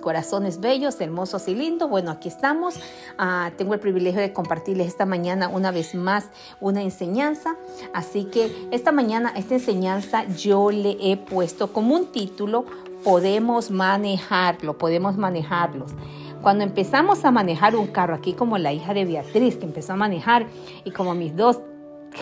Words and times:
corazones 0.00 0.60
bellos, 0.60 1.00
hermosos 1.00 1.46
y 1.48 1.54
lindos. 1.54 1.88
Bueno, 1.88 2.10
aquí 2.10 2.28
estamos. 2.28 2.74
Ah, 3.18 3.50
tengo 3.56 3.74
el 3.74 3.80
privilegio 3.80 4.20
de 4.20 4.32
compartirles 4.32 4.88
esta 4.88 5.06
mañana 5.06 5.48
una 5.48 5.70
vez 5.70 5.94
más 5.94 6.28
una 6.60 6.82
enseñanza. 6.82 7.56
Así 7.92 8.24
que 8.24 8.68
esta 8.70 8.92
mañana, 8.92 9.32
esta 9.36 9.54
enseñanza 9.54 10.24
yo 10.36 10.70
le 10.70 10.96
he 11.00 11.16
puesto 11.16 11.72
como 11.72 11.94
un 11.94 12.06
título, 12.06 12.64
podemos 13.04 13.70
manejarlo, 13.70 14.76
podemos 14.78 15.16
manejarlos. 15.16 15.92
Cuando 16.42 16.64
empezamos 16.64 17.24
a 17.26 17.30
manejar 17.30 17.76
un 17.76 17.86
carro, 17.88 18.14
aquí 18.14 18.32
como 18.32 18.56
la 18.56 18.72
hija 18.72 18.94
de 18.94 19.04
Beatriz, 19.04 19.56
que 19.56 19.66
empezó 19.66 19.92
a 19.92 19.96
manejar, 19.96 20.46
y 20.84 20.90
como 20.90 21.14
mis 21.14 21.36
dos 21.36 21.58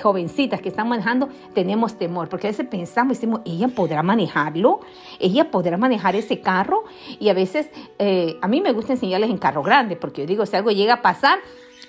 jovencitas 0.01 0.61
que 0.61 0.69
están 0.69 0.89
manejando, 0.89 1.29
tenemos 1.55 1.99
temor, 1.99 2.29
porque 2.29 2.47
a 2.47 2.51
veces 2.51 2.67
pensamos, 2.67 3.17
decimos, 3.17 3.41
ella 3.45 3.69
podrá 3.69 4.03
manejarlo, 4.03 4.81
ella 5.19 5.51
podrá 5.51 5.77
manejar 5.77 6.17
ese 6.17 6.41
carro, 6.41 6.85
y 7.19 7.29
a 7.29 7.35
veces 7.35 7.69
eh, 7.99 8.37
a 8.41 8.49
mí 8.49 8.61
me 8.61 8.73
gusta 8.73 8.93
enseñarles 8.93 9.31
en 9.31 9.39
carro 9.39 9.63
grande, 9.63 9.97
porque 9.97 10.23
yo 10.23 10.27
digo, 10.27 10.47
si 10.47 10.57
algo 10.57 10.71
llega 10.71 10.95
a 10.95 11.03
pasar, 11.03 11.39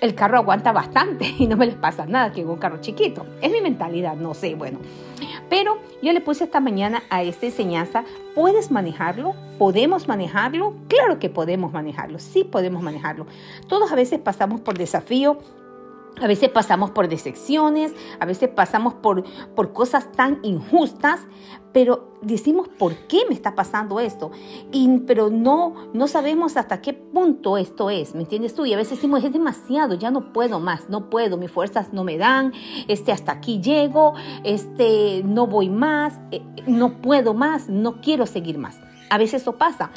el 0.00 0.14
carro 0.14 0.38
aguanta 0.38 0.72
bastante 0.72 1.26
y 1.38 1.46
no 1.46 1.56
me 1.56 1.66
les 1.66 1.74
pasa 1.74 2.06
nada 2.06 2.32
que 2.32 2.44
un 2.44 2.56
carro 2.56 2.80
chiquito. 2.80 3.26
Es 3.40 3.52
mi 3.52 3.60
mentalidad, 3.60 4.16
no 4.16 4.34
sé, 4.34 4.54
bueno. 4.54 4.78
Pero 5.48 5.78
yo 6.02 6.12
le 6.12 6.20
puse 6.20 6.44
esta 6.44 6.60
mañana 6.60 7.02
a 7.10 7.22
esta 7.22 7.46
enseñanza, 7.46 8.04
¿puedes 8.34 8.70
manejarlo? 8.70 9.34
¿Podemos 9.58 10.08
manejarlo? 10.08 10.74
Claro 10.88 11.18
que 11.18 11.28
podemos 11.28 11.72
manejarlo, 11.72 12.18
sí 12.18 12.44
podemos 12.44 12.82
manejarlo. 12.82 13.26
Todos 13.68 13.92
a 13.92 13.96
veces 13.96 14.20
pasamos 14.20 14.60
por 14.60 14.78
desafío 14.78 15.38
a 16.20 16.26
veces 16.26 16.48
pasamos 16.50 16.90
por 16.90 17.08
decepciones, 17.08 17.94
a 18.18 18.26
veces 18.26 18.48
pasamos 18.48 18.94
por, 18.94 19.24
por 19.54 19.72
cosas 19.72 20.10
tan 20.12 20.38
injustas, 20.42 21.20
pero 21.72 22.16
decimos, 22.20 22.68
¿por 22.68 22.94
qué 23.06 23.22
me 23.28 23.34
está 23.34 23.54
pasando 23.54 24.00
esto? 24.00 24.30
Y, 24.72 25.00
pero 25.00 25.30
no, 25.30 25.74
no 25.92 26.08
sabemos 26.08 26.56
hasta 26.56 26.80
qué 26.80 26.92
punto 26.92 27.56
esto 27.56 27.90
es, 27.90 28.14
¿me 28.14 28.22
entiendes 28.22 28.54
tú? 28.54 28.66
Y 28.66 28.74
a 28.74 28.76
veces 28.76 28.98
decimos, 28.98 29.22
es 29.24 29.32
demasiado, 29.32 29.94
ya 29.94 30.10
no 30.10 30.32
puedo 30.32 30.60
más, 30.60 30.88
no 30.88 31.10
puedo, 31.10 31.36
mis 31.36 31.50
fuerzas 31.50 31.92
no 31.92 32.04
me 32.04 32.18
dan, 32.18 32.52
este, 32.88 33.12
hasta 33.12 33.32
aquí 33.32 33.60
llego, 33.60 34.14
este, 34.44 35.22
no 35.24 35.46
voy 35.46 35.70
más, 35.70 36.20
eh, 36.32 36.42
no 36.66 37.00
puedo 37.00 37.34
más, 37.34 37.68
no 37.68 38.00
quiero 38.00 38.26
seguir 38.26 38.58
más. 38.58 38.78
A 39.10 39.18
veces 39.18 39.42
eso 39.42 39.56
pasa. 39.56 39.90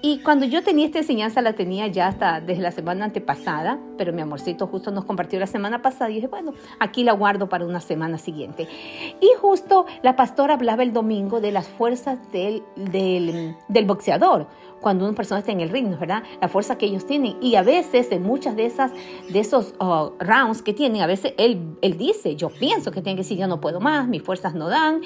Y 0.00 0.20
cuando 0.20 0.46
yo 0.46 0.62
tenía 0.62 0.86
esta 0.86 0.98
enseñanza, 0.98 1.42
la 1.42 1.54
tenía 1.54 1.88
ya 1.88 2.06
hasta 2.06 2.40
desde 2.40 2.62
la 2.62 2.70
semana 2.70 3.04
antepasada, 3.04 3.78
pero 3.98 4.12
mi 4.12 4.22
amorcito 4.22 4.68
justo 4.68 4.90
nos 4.92 5.04
compartió 5.04 5.38
la 5.40 5.46
semana 5.46 5.82
pasada 5.82 6.10
y 6.10 6.14
dije, 6.14 6.28
bueno, 6.28 6.54
aquí 6.78 7.04
la 7.04 7.12
guardo 7.12 7.48
para 7.48 7.66
una 7.66 7.80
semana 7.80 8.16
siguiente. 8.16 8.68
Y 9.20 9.28
justo 9.40 9.86
la 10.02 10.16
pastora 10.16 10.54
hablaba 10.54 10.82
el 10.84 10.92
domingo 10.92 11.40
de 11.40 11.52
las 11.52 11.68
fuerzas 11.68 12.18
del, 12.32 12.62
del, 12.76 13.56
del 13.68 13.84
boxeador 13.84 14.46
cuando 14.80 15.04
una 15.04 15.14
persona 15.14 15.40
está 15.40 15.52
en 15.52 15.60
el 15.60 15.70
ring, 15.70 15.98
¿verdad? 15.98 16.22
La 16.40 16.48
fuerza 16.48 16.78
que 16.78 16.86
ellos 16.86 17.06
tienen. 17.06 17.36
Y 17.40 17.54
a 17.56 17.62
veces 17.62 18.10
en 18.10 18.22
muchas 18.22 18.56
de 18.56 18.66
esas 18.66 18.92
de 19.28 19.40
esos 19.40 19.74
uh, 19.80 20.10
rounds 20.18 20.62
que 20.62 20.72
tienen, 20.72 21.02
a 21.02 21.06
veces 21.06 21.34
él, 21.38 21.76
él 21.82 21.96
dice, 21.96 22.36
yo 22.36 22.48
pienso 22.48 22.90
que 22.90 23.02
tiene 23.02 23.16
que 23.16 23.22
decir, 23.22 23.38
yo 23.38 23.46
no 23.46 23.60
puedo 23.60 23.80
más, 23.80 24.08
mis 24.08 24.22
fuerzas 24.22 24.54
no 24.54 24.68
dan 24.68 25.00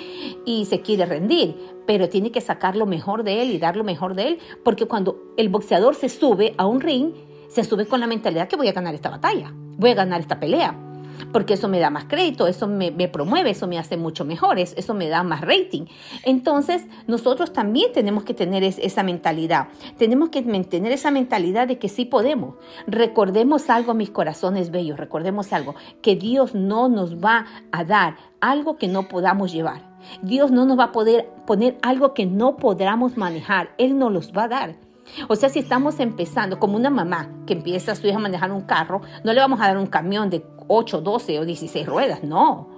y 0.44 0.64
se 0.66 0.80
quiere 0.80 1.06
rendir, 1.06 1.56
pero 1.86 2.08
tiene 2.08 2.30
que 2.30 2.40
sacar 2.40 2.76
lo 2.76 2.86
mejor 2.86 3.24
de 3.24 3.42
él 3.42 3.50
y 3.50 3.58
dar 3.58 3.76
lo 3.76 3.84
mejor 3.84 4.14
de 4.14 4.28
él, 4.28 4.38
porque 4.62 4.86
cuando 4.86 5.18
el 5.36 5.48
boxeador 5.48 5.94
se 5.94 6.08
sube 6.08 6.54
a 6.56 6.66
un 6.66 6.80
ring, 6.80 7.12
se 7.48 7.64
sube 7.64 7.86
con 7.86 8.00
la 8.00 8.06
mentalidad 8.06 8.48
que 8.48 8.56
voy 8.56 8.68
a 8.68 8.72
ganar 8.72 8.94
esta 8.94 9.10
batalla, 9.10 9.52
voy 9.76 9.90
a 9.90 9.94
ganar 9.94 10.20
esta 10.20 10.40
pelea 10.40 10.93
porque 11.32 11.54
eso 11.54 11.68
me 11.68 11.78
da 11.78 11.90
más 11.90 12.04
crédito, 12.04 12.46
eso 12.46 12.66
me, 12.66 12.92
promueve, 13.08 13.50
eso 13.50 13.66
me 13.66 13.78
hace 13.78 13.96
mucho 13.96 14.24
mejores, 14.24 14.74
eso 14.76 14.94
me 14.94 15.08
da 15.08 15.22
más 15.22 15.40
rating. 15.40 15.86
Entonces, 16.24 16.86
nosotros 17.06 17.52
también 17.52 17.92
tenemos 17.92 18.24
que 18.24 18.34
tener 18.34 18.64
esa 18.64 19.02
mentalidad. 19.02 19.68
Tenemos 19.98 20.30
que 20.30 20.42
tener 20.42 20.92
esa 20.92 21.10
mentalidad 21.10 21.68
de 21.68 21.78
que 21.78 21.88
sí 21.88 22.04
podemos. 22.04 22.56
Recordemos 22.86 23.70
algo, 23.70 23.94
mis 23.94 24.10
corazones 24.10 24.70
bellos, 24.70 24.98
recordemos 24.98 25.52
algo, 25.52 25.74
que 26.02 26.16
Dios 26.16 26.54
no 26.54 26.88
nos 26.88 27.16
va 27.16 27.46
a 27.72 27.84
dar 27.84 28.16
algo 28.40 28.76
que 28.76 28.88
no 28.88 29.08
podamos 29.08 29.52
llevar. 29.52 29.94
Dios 30.22 30.50
no 30.50 30.66
nos 30.66 30.78
va 30.78 30.84
a 30.84 30.92
poder 30.92 31.30
poner 31.46 31.78
algo 31.82 32.14
que 32.14 32.26
no 32.26 32.56
podamos 32.56 33.16
manejar. 33.16 33.70
Él 33.78 33.98
nos 33.98 34.12
los 34.12 34.32
va 34.32 34.44
a 34.44 34.48
dar. 34.48 34.83
O 35.28 35.36
sea, 35.36 35.48
si 35.48 35.58
estamos 35.58 36.00
empezando, 36.00 36.58
como 36.58 36.76
una 36.76 36.90
mamá 36.90 37.30
que 37.46 37.54
empieza 37.54 37.92
a 37.92 37.94
su 37.94 38.06
hija 38.06 38.16
a 38.16 38.20
manejar 38.20 38.52
un 38.52 38.62
carro, 38.62 39.02
no 39.22 39.32
le 39.32 39.40
vamos 39.40 39.60
a 39.60 39.66
dar 39.66 39.78
un 39.78 39.86
camión 39.86 40.30
de 40.30 40.44
8, 40.68 41.00
12 41.00 41.38
o 41.40 41.44
16 41.44 41.86
ruedas, 41.86 42.22
no. 42.22 42.68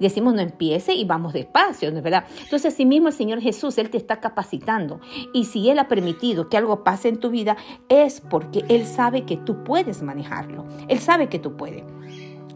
Decimos 0.00 0.34
no 0.34 0.40
empiece 0.40 0.94
y 0.94 1.04
vamos 1.04 1.32
despacio, 1.32 1.90
¿no 1.90 1.98
es 1.98 2.02
verdad? 2.02 2.24
Entonces, 2.42 2.74
así 2.74 2.84
mismo 2.84 3.08
el 3.08 3.14
Señor 3.14 3.40
Jesús, 3.40 3.78
Él 3.78 3.90
te 3.90 3.96
está 3.96 4.20
capacitando. 4.20 5.00
Y 5.32 5.44
si 5.44 5.70
Él 5.70 5.78
ha 5.78 5.88
permitido 5.88 6.48
que 6.48 6.56
algo 6.56 6.82
pase 6.82 7.08
en 7.08 7.20
tu 7.20 7.30
vida, 7.30 7.56
es 7.88 8.20
porque 8.20 8.64
Él 8.68 8.84
sabe 8.84 9.24
que 9.24 9.36
tú 9.36 9.62
puedes 9.62 10.02
manejarlo. 10.02 10.64
Él 10.88 10.98
sabe 10.98 11.28
que 11.28 11.38
tú 11.38 11.56
puedes. 11.56 11.84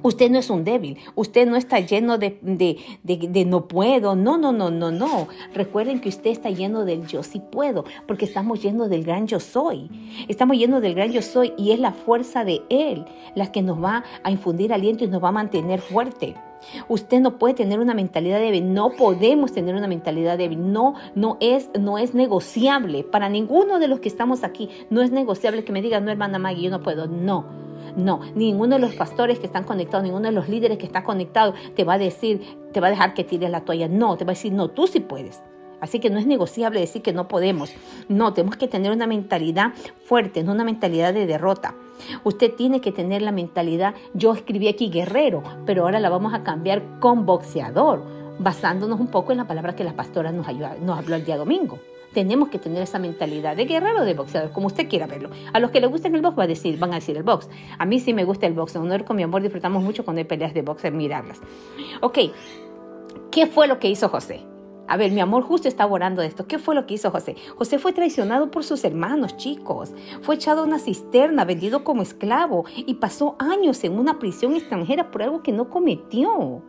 Usted 0.02 0.30
no 0.30 0.38
es 0.38 0.50
un 0.50 0.64
débil, 0.64 0.98
usted 1.14 1.46
no 1.46 1.56
está 1.56 1.80
lleno 1.80 2.18
de, 2.18 2.38
de, 2.42 3.44
no 3.44 3.68
puedo, 3.68 4.16
no, 4.16 4.38
no, 4.38 4.52
no, 4.52 4.70
no, 4.70 4.90
no. 4.90 5.28
Recuerden 5.54 6.00
que 6.00 6.08
usted 6.08 6.30
está 6.30 6.50
lleno 6.50 6.84
del 6.84 7.06
yo 7.06 7.22
sí 7.22 7.40
puedo, 7.40 7.84
porque 8.06 8.24
estamos 8.24 8.62
llenos 8.62 8.88
del 8.90 9.04
gran 9.04 9.26
yo 9.26 9.40
soy. 9.40 9.90
Estamos 10.28 10.56
llenos 10.56 10.82
del 10.82 10.94
gran 10.94 11.12
yo 11.12 11.22
soy 11.22 11.52
y 11.56 11.72
es 11.72 11.80
la 11.80 11.92
fuerza 11.92 12.44
de 12.44 12.62
Él 12.68 13.04
la 13.34 13.52
que 13.52 13.62
nos 13.62 13.82
va 13.82 14.04
a 14.22 14.30
infundir 14.30 14.72
aliento 14.72 15.04
y 15.04 15.08
nos 15.08 15.22
va 15.22 15.28
a 15.28 15.32
mantener 15.32 15.80
fuerte. 15.80 16.34
Usted 16.88 17.20
no 17.20 17.38
puede 17.38 17.54
tener 17.54 17.78
una 17.78 17.94
mentalidad 17.94 18.38
débil, 18.38 18.72
no 18.72 18.90
podemos 18.90 19.52
tener 19.52 19.74
una 19.74 19.88
mentalidad 19.88 20.36
débil, 20.36 20.72
no, 20.72 20.94
no 21.14 21.38
es, 21.40 21.70
no 21.78 21.98
es 21.98 22.14
negociable 22.14 23.02
para 23.02 23.28
ninguno 23.28 23.78
de 23.78 23.88
los 23.88 24.00
que 24.00 24.08
estamos 24.08 24.44
aquí, 24.44 24.68
no 24.90 25.00
es 25.00 25.10
negociable 25.10 25.64
que 25.64 25.72
me 25.72 25.82
diga, 25.82 26.00
no 26.00 26.10
hermana 26.10 26.38
Maggie, 26.38 26.64
yo 26.64 26.70
no 26.70 26.82
puedo, 26.82 27.06
no. 27.06 27.69
No, 27.96 28.20
ninguno 28.34 28.76
de 28.76 28.80
los 28.80 28.94
pastores 28.94 29.38
que 29.38 29.46
están 29.46 29.64
conectados, 29.64 30.04
ninguno 30.04 30.26
de 30.26 30.32
los 30.32 30.48
líderes 30.48 30.78
que 30.78 30.86
está 30.86 31.04
conectado 31.04 31.54
te 31.74 31.84
va 31.84 31.94
a 31.94 31.98
decir, 31.98 32.40
te 32.72 32.80
va 32.80 32.88
a 32.88 32.90
dejar 32.90 33.14
que 33.14 33.24
tires 33.24 33.50
la 33.50 33.62
toalla. 33.62 33.88
No, 33.88 34.16
te 34.16 34.24
va 34.24 34.32
a 34.32 34.34
decir, 34.34 34.52
no, 34.52 34.68
tú 34.68 34.86
sí 34.86 35.00
puedes. 35.00 35.42
Así 35.80 35.98
que 35.98 36.10
no 36.10 36.18
es 36.18 36.26
negociable 36.26 36.80
decir 36.80 37.02
que 37.02 37.12
no 37.12 37.26
podemos. 37.26 37.72
No, 38.08 38.32
tenemos 38.34 38.56
que 38.56 38.68
tener 38.68 38.92
una 38.92 39.06
mentalidad 39.06 39.72
fuerte, 40.04 40.42
no 40.42 40.52
una 40.52 40.64
mentalidad 40.64 41.14
de 41.14 41.26
derrota. 41.26 41.74
Usted 42.24 42.54
tiene 42.54 42.80
que 42.80 42.92
tener 42.92 43.22
la 43.22 43.32
mentalidad, 43.32 43.94
yo 44.14 44.34
escribí 44.34 44.68
aquí 44.68 44.90
guerrero, 44.90 45.42
pero 45.66 45.84
ahora 45.84 46.00
la 46.00 46.10
vamos 46.10 46.34
a 46.34 46.42
cambiar 46.42 46.82
con 46.98 47.26
boxeador, 47.26 48.02
basándonos 48.38 49.00
un 49.00 49.08
poco 49.08 49.32
en 49.32 49.38
la 49.38 49.46
palabra 49.46 49.74
que 49.74 49.84
la 49.84 49.94
pastora 49.94 50.32
nos, 50.32 50.46
nos 50.82 50.98
habló 50.98 51.16
el 51.16 51.24
día 51.24 51.36
domingo 51.36 51.78
tenemos 52.12 52.48
que 52.48 52.58
tener 52.58 52.82
esa 52.82 52.98
mentalidad 52.98 53.56
de 53.56 53.64
guerrero 53.64 54.02
o 54.02 54.04
de 54.04 54.14
boxeador, 54.14 54.52
como 54.52 54.66
usted 54.66 54.88
quiera 54.88 55.06
verlo. 55.06 55.30
A 55.52 55.60
los 55.60 55.70
que 55.70 55.80
le 55.80 55.86
gusta 55.86 56.08
el 56.08 56.20
box 56.20 56.38
va 56.38 56.44
a 56.44 56.48
decir, 56.48 56.78
van 56.78 56.92
a 56.92 56.96
decir 56.96 57.16
el 57.16 57.22
box. 57.22 57.48
A 57.78 57.86
mí 57.86 58.00
sí 58.00 58.12
me 58.14 58.24
gusta 58.24 58.46
el 58.46 58.54
box. 58.54 58.76
Honor 58.76 59.04
con 59.04 59.16
mi 59.16 59.22
amor 59.22 59.42
disfrutamos 59.42 59.82
mucho 59.82 60.04
cuando 60.04 60.18
hay 60.18 60.24
peleas 60.24 60.54
de 60.54 60.62
box, 60.62 60.90
mirarlas. 60.92 61.40
Ok, 62.00 62.18
¿qué 63.30 63.46
fue 63.46 63.66
lo 63.66 63.78
que 63.78 63.88
hizo 63.88 64.08
José? 64.08 64.40
A 64.90 64.96
ver, 64.96 65.12
mi 65.12 65.20
amor 65.20 65.44
justo 65.44 65.68
está 65.68 65.86
orando 65.86 66.20
de 66.20 66.26
esto. 66.26 66.48
¿Qué 66.48 66.58
fue 66.58 66.74
lo 66.74 66.84
que 66.84 66.94
hizo 66.94 67.12
José? 67.12 67.36
José 67.56 67.78
fue 67.78 67.92
traicionado 67.92 68.50
por 68.50 68.64
sus 68.64 68.82
hermanos, 68.82 69.36
chicos. 69.36 69.94
Fue 70.20 70.34
echado 70.34 70.62
a 70.62 70.64
una 70.64 70.80
cisterna, 70.80 71.44
vendido 71.44 71.84
como 71.84 72.02
esclavo 72.02 72.64
y 72.74 72.94
pasó 72.94 73.36
años 73.38 73.84
en 73.84 73.96
una 73.96 74.18
prisión 74.18 74.56
extranjera 74.56 75.12
por 75.12 75.22
algo 75.22 75.44
que 75.44 75.52
no 75.52 75.70
cometió. 75.70 76.64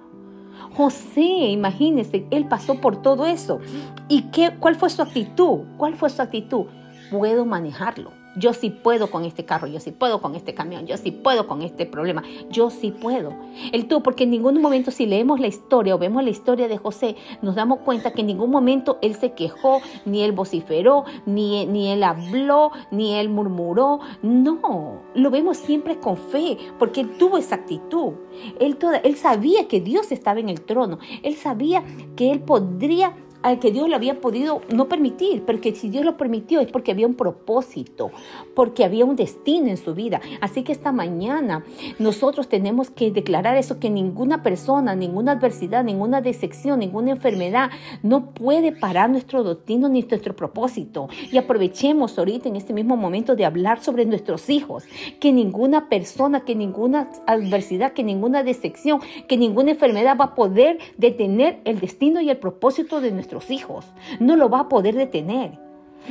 José, 0.76 1.22
imagínense, 1.22 2.26
él 2.32 2.48
pasó 2.48 2.76
por 2.76 3.02
todo 3.02 3.26
eso. 3.26 3.60
¿Y 4.08 4.24
qué, 4.24 4.52
cuál 4.60 4.76
fue 4.76 4.90
su 4.90 5.02
actitud? 5.02 5.60
¿Cuál 5.78 5.96
fue 5.96 6.10
su 6.10 6.22
actitud? 6.22 6.66
Puedo 7.10 7.46
manejarlo. 7.46 8.21
Yo 8.36 8.54
sí 8.54 8.70
puedo 8.70 9.12
con 9.12 9.26
este 9.26 9.46
carro, 9.46 9.68
yo 9.68 9.80
sí 9.80 9.92
puedo 9.92 10.22
con 10.22 10.36
este 10.36 10.54
camión, 10.54 10.88
yo 10.88 10.98
sí 10.98 11.12
puedo 11.12 11.48
con 11.48 11.62
este 11.62 11.86
problema, 11.86 12.24
yo 12.50 12.70
sí 12.70 12.92
puedo. 12.92 13.34
El 13.72 13.88
tú, 13.88 14.02
porque 14.02 14.24
en 14.24 14.32
ningún 14.32 14.62
momento 14.62 14.92
si 14.92 15.06
leemos 15.06 15.40
la 15.40 15.48
historia 15.48 15.96
o 15.96 15.98
vemos 15.98 16.24
la 16.24 16.30
historia 16.30 16.68
de 16.68 16.78
José, 16.78 17.16
nos 17.42 17.56
damos 17.56 17.80
cuenta 17.80 18.12
que 18.12 18.22
en 18.22 18.28
ningún 18.28 18.50
momento 18.50 18.98
él 19.02 19.16
se 19.16 19.34
quejó, 19.34 19.82
ni 20.06 20.24
él 20.24 20.32
vociferó, 20.32 21.06
ni, 21.26 21.66
ni 21.66 21.90
él 21.90 22.04
habló, 22.04 22.72
ni 22.90 23.16
él 23.16 23.30
murmuró. 23.30 24.00
No, 24.22 25.02
lo 25.14 25.30
vemos 25.30 25.58
siempre 25.58 26.00
con 26.00 26.18
fe, 26.18 26.58
porque 26.80 27.02
él 27.02 27.18
tuvo 27.18 27.38
esa 27.38 27.56
actitud. 27.56 28.14
Él, 28.60 28.78
él 29.04 29.16
sabía 29.18 29.68
que 29.68 29.82
Dios 29.82 30.12
estaba 30.12 30.40
en 30.40 30.50
el 30.50 30.62
trono, 30.62 31.00
él 31.24 31.36
sabía 31.36 31.84
que 32.16 32.32
él 32.32 32.42
podría 32.42 33.14
al 33.44 33.60
que 33.60 33.72
Dios 33.72 33.90
lo 33.90 33.96
había 33.96 34.22
podido 34.22 34.62
no 34.74 34.88
permitir, 34.88 35.44
pero 35.46 35.62
que 35.62 35.74
si 35.76 35.90
Dios 35.90 36.06
lo 36.06 36.18
permitió 36.18 36.60
es 36.60 36.72
porque 36.72 36.92
había 36.92 37.08
un 37.08 37.16
propósito, 37.16 38.12
porque 38.56 38.86
había 38.86 39.06
un 39.06 39.16
destino 39.16 39.68
en 39.68 39.78
su 39.78 39.94
vida. 39.94 40.22
Así 40.42 40.64
que 40.64 40.72
esta 40.72 40.92
mañana 40.92 41.64
nosotros 42.00 42.48
tenemos 42.48 42.90
que 42.90 43.12
declarar 43.12 43.58
eso, 43.58 43.80
que 43.80 43.90
ninguna 43.90 44.44
persona, 44.44 44.96
ninguna 44.96 45.34
adversidad, 45.34 45.84
ninguna 45.84 46.22
decepción, 46.22 46.80
ninguna 46.80 47.12
enfermedad 47.12 47.72
no 48.04 48.32
puede 48.32 48.72
parar 48.72 49.10
nuestro 49.10 49.44
destino 49.44 49.90
ni 49.90 50.02
nuestro 50.02 50.36
propósito. 50.36 51.10
Y 51.32 51.38
aprovechemos 51.38 52.18
ahorita 52.18 52.50
en 52.50 52.56
este 52.56 52.74
mismo 52.74 52.98
momento 52.98 53.36
de 53.36 53.46
hablar 53.46 53.84
sobre 53.84 54.06
nuestros 54.06 54.50
hijos, 54.50 54.84
que 55.20 55.32
ninguna 55.32 55.90
persona, 55.90 56.42
que 56.42 56.56
ninguna 56.56 57.10
adversidad, 57.28 57.94
que 57.94 58.04
ninguna 58.04 58.44
decepción, 58.44 59.00
que 59.28 59.38
ninguna 59.38 59.72
enfermedad 59.72 60.18
va 60.20 60.26
a 60.26 60.36
poder 60.36 60.80
detener 60.98 61.60
el 61.66 61.80
destino 61.80 62.22
y 62.22 62.30
el 62.30 62.38
propósito 62.38 63.02
de 63.02 63.12
nuestro 63.12 63.31
hijos. 63.50 63.86
No 64.20 64.36
lo 64.36 64.50
va 64.50 64.62
a 64.62 64.70
poder 64.70 64.96
detener. 64.96 65.58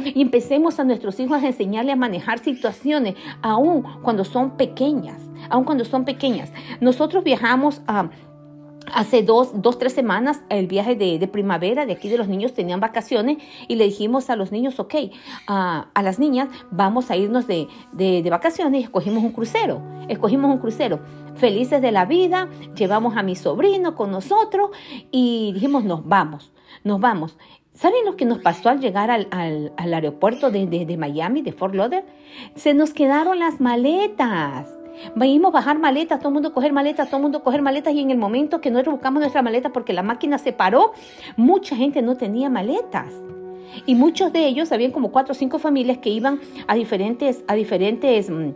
Y 0.05 0.22
empecemos 0.22 0.78
a 0.78 0.84
nuestros 0.84 1.19
hijos 1.19 1.43
a 1.43 1.46
enseñarles 1.46 1.94
a 1.94 1.96
manejar 1.96 2.38
situaciones, 2.38 3.17
aun 3.43 3.82
cuando 4.02 4.25
son 4.25 4.56
pequeñas, 4.56 5.20
aun 5.49 5.64
cuando 5.64 5.84
son 5.84 6.05
pequeñas. 6.05 6.52
Nosotros 6.81 7.25
viajamos 7.25 7.82
a 7.88 8.11
hace 8.94 9.22
dos, 9.22 9.50
dos, 9.54 9.78
tres 9.78 9.92
semanas 9.92 10.42
el 10.48 10.66
viaje 10.66 10.94
de, 10.94 11.28
primavera 11.28 11.87
de 11.87 11.92
aquí 11.92 12.08
de 12.08 12.19
los 12.19 12.28
niños 12.28 12.54
tenían 12.54 12.81
vacaciones 12.81 13.38
y 13.69 13.76
le 13.76 13.84
dijimos 13.84 14.31
a 14.31 14.37
los 14.37 14.52
niños, 14.52 14.81
ok, 14.81 14.94
a 15.46 16.02
las 16.02 16.19
niñas 16.19 16.48
vamos 16.70 17.10
a 17.10 17.16
irnos 17.16 17.46
de, 17.46 17.69
de, 17.92 18.28
vacaciones 18.31 18.81
y 18.81 18.84
escogimos 18.84 19.22
un 19.22 19.32
crucero, 19.32 19.82
escogimos 20.08 20.50
un 20.50 20.58
crucero. 20.58 21.00
Felices 21.34 21.81
de 21.81 21.92
la 21.92 22.04
vida, 22.04 22.48
llevamos 22.75 23.16
a 23.16 23.22
mi 23.22 23.37
sobrino 23.37 23.94
con 23.94 24.10
nosotros 24.10 24.70
y 25.10 25.52
dijimos, 25.54 25.84
nos 25.84 26.06
vamos, 26.06 26.52
nos 26.84 27.00
vamos. 27.00 27.37
¿Saben 27.72 28.04
lo 28.04 28.16
que 28.16 28.25
nos 28.25 28.38
pasó 28.38 28.69
al 28.69 28.81
llegar 28.81 29.10
al, 29.10 29.28
al, 29.31 29.94
aeropuerto 29.94 30.50
de, 30.50 30.66
de, 30.66 30.84
de 30.84 30.96
Miami, 30.96 31.40
de 31.40 31.52
Fort 31.52 31.75
Lauderdale? 31.75 32.04
Se 32.56 32.75
nos 32.75 32.92
quedaron 32.92 33.38
las 33.38 33.60
maletas. 33.60 34.80
Vimos 35.14 35.52
bajar 35.52 35.78
maletas, 35.78 36.19
todo 36.19 36.28
el 36.28 36.34
mundo 36.34 36.52
coger 36.52 36.72
maletas, 36.72 37.08
todo 37.08 37.19
el 37.19 37.22
mundo 37.22 37.42
coger 37.42 37.62
maletas 37.62 37.94
y 37.94 38.00
en 38.00 38.10
el 38.10 38.19
momento 38.19 38.60
que 38.60 38.70
nosotros 38.70 38.94
buscamos 38.94 39.20
nuestra 39.20 39.42
maleta 39.42 39.70
porque 39.70 39.92
la 39.92 40.02
máquina 40.02 40.38
se 40.38 40.52
paró, 40.52 40.92
mucha 41.37 41.76
gente 41.76 42.02
no 42.02 42.16
tenía 42.16 42.48
maletas. 42.50 43.12
Y 43.87 43.94
muchos 43.94 44.32
de 44.32 44.46
ellos, 44.46 44.72
habían 44.72 44.90
como 44.90 45.10
cuatro 45.12 45.32
o 45.32 45.34
cinco 45.34 45.58
familias 45.58 45.98
que 45.98 46.10
iban 46.10 46.40
a 46.66 46.75
diferentes, 46.75 47.44
a 47.46 47.54
diferentes 47.54 48.31
mm, 48.31 48.50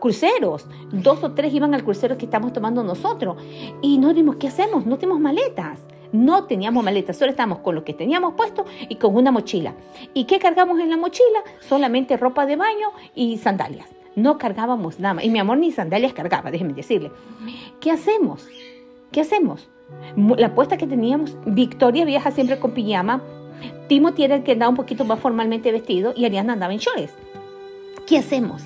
cruceros. 0.00 0.66
Dos 0.90 1.22
o 1.22 1.32
tres 1.32 1.52
iban 1.54 1.74
al 1.74 1.84
crucero 1.84 2.16
que 2.16 2.24
estamos 2.24 2.52
tomando 2.52 2.82
nosotros. 2.82 3.36
Y 3.82 3.98
no 3.98 4.14
dimos, 4.14 4.36
¿qué 4.36 4.48
hacemos? 4.48 4.86
No 4.86 4.98
tenemos 4.98 5.20
maletas. 5.20 5.80
No 6.12 6.44
teníamos 6.44 6.84
maletas, 6.84 7.16
solo 7.16 7.30
estábamos 7.30 7.58
con 7.58 7.74
lo 7.74 7.84
que 7.84 7.92
teníamos 7.92 8.34
puesto 8.34 8.64
y 8.88 8.96
con 8.96 9.14
una 9.16 9.32
mochila. 9.32 9.74
¿Y 10.14 10.24
qué 10.24 10.38
cargamos 10.38 10.78
en 10.78 10.88
la 10.88 10.96
mochila? 10.96 11.40
Solamente 11.60 12.16
ropa 12.16 12.46
de 12.46 12.56
baño 12.56 12.92
y 13.14 13.38
sandalias. 13.38 13.88
No 14.16 14.38
cargábamos 14.38 14.98
nada. 14.98 15.22
Y 15.22 15.30
mi 15.30 15.38
amor 15.38 15.58
ni 15.58 15.70
sandalias 15.70 16.12
cargaba, 16.14 16.50
déjenme 16.50 16.72
decirle. 16.72 17.12
¿Qué 17.80 17.90
hacemos? 17.92 18.48
¿Qué 19.12 19.20
hacemos? 19.20 19.68
La 20.36 20.48
apuesta 20.48 20.76
que 20.76 20.86
teníamos, 20.86 21.36
Victoria 21.46 22.04
viaja 22.04 22.32
siempre 22.32 22.58
con 22.58 22.72
pijama, 22.72 23.22
Timothy 23.88 24.24
era 24.24 24.34
el 24.34 24.42
que 24.42 24.52
andaba 24.52 24.70
un 24.70 24.76
poquito 24.76 25.04
más 25.04 25.20
formalmente 25.20 25.70
vestido 25.70 26.12
y 26.16 26.24
Ariana 26.24 26.54
andaba 26.54 26.72
en 26.72 26.80
shorts. 26.80 27.14
¿Qué 28.06 28.18
hacemos? 28.18 28.64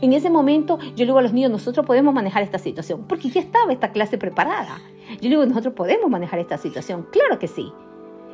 En 0.00 0.12
ese 0.12 0.30
momento 0.30 0.78
yo 0.78 0.98
le 0.98 1.06
digo 1.06 1.18
a 1.18 1.22
los 1.22 1.32
niños, 1.32 1.50
nosotros 1.50 1.84
podemos 1.84 2.14
manejar 2.14 2.42
esta 2.42 2.58
situación, 2.58 3.04
porque 3.06 3.28
ya 3.28 3.40
estaba 3.40 3.72
esta 3.72 3.92
clase 3.92 4.16
preparada. 4.16 4.80
Yo 5.20 5.24
le 5.24 5.28
digo, 5.30 5.46
nosotros 5.46 5.74
podemos 5.74 6.10
manejar 6.10 6.38
esta 6.38 6.56
situación. 6.56 7.06
Claro 7.10 7.38
que 7.38 7.48
sí. 7.48 7.72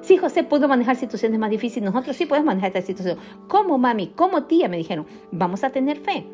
Sí, 0.00 0.16
José 0.16 0.44
pudo 0.44 0.68
manejar 0.68 0.94
situaciones 0.94 1.40
más 1.40 1.50
difíciles, 1.50 1.90
nosotros 1.90 2.14
sí 2.16 2.26
podemos 2.26 2.46
manejar 2.46 2.68
esta 2.68 2.82
situación. 2.82 3.18
¿Cómo, 3.48 3.78
mami? 3.78 4.12
¿Cómo, 4.14 4.44
tía? 4.44 4.68
Me 4.68 4.76
dijeron, 4.76 5.06
vamos 5.32 5.64
a 5.64 5.70
tener 5.70 5.98
fe. 5.98 6.26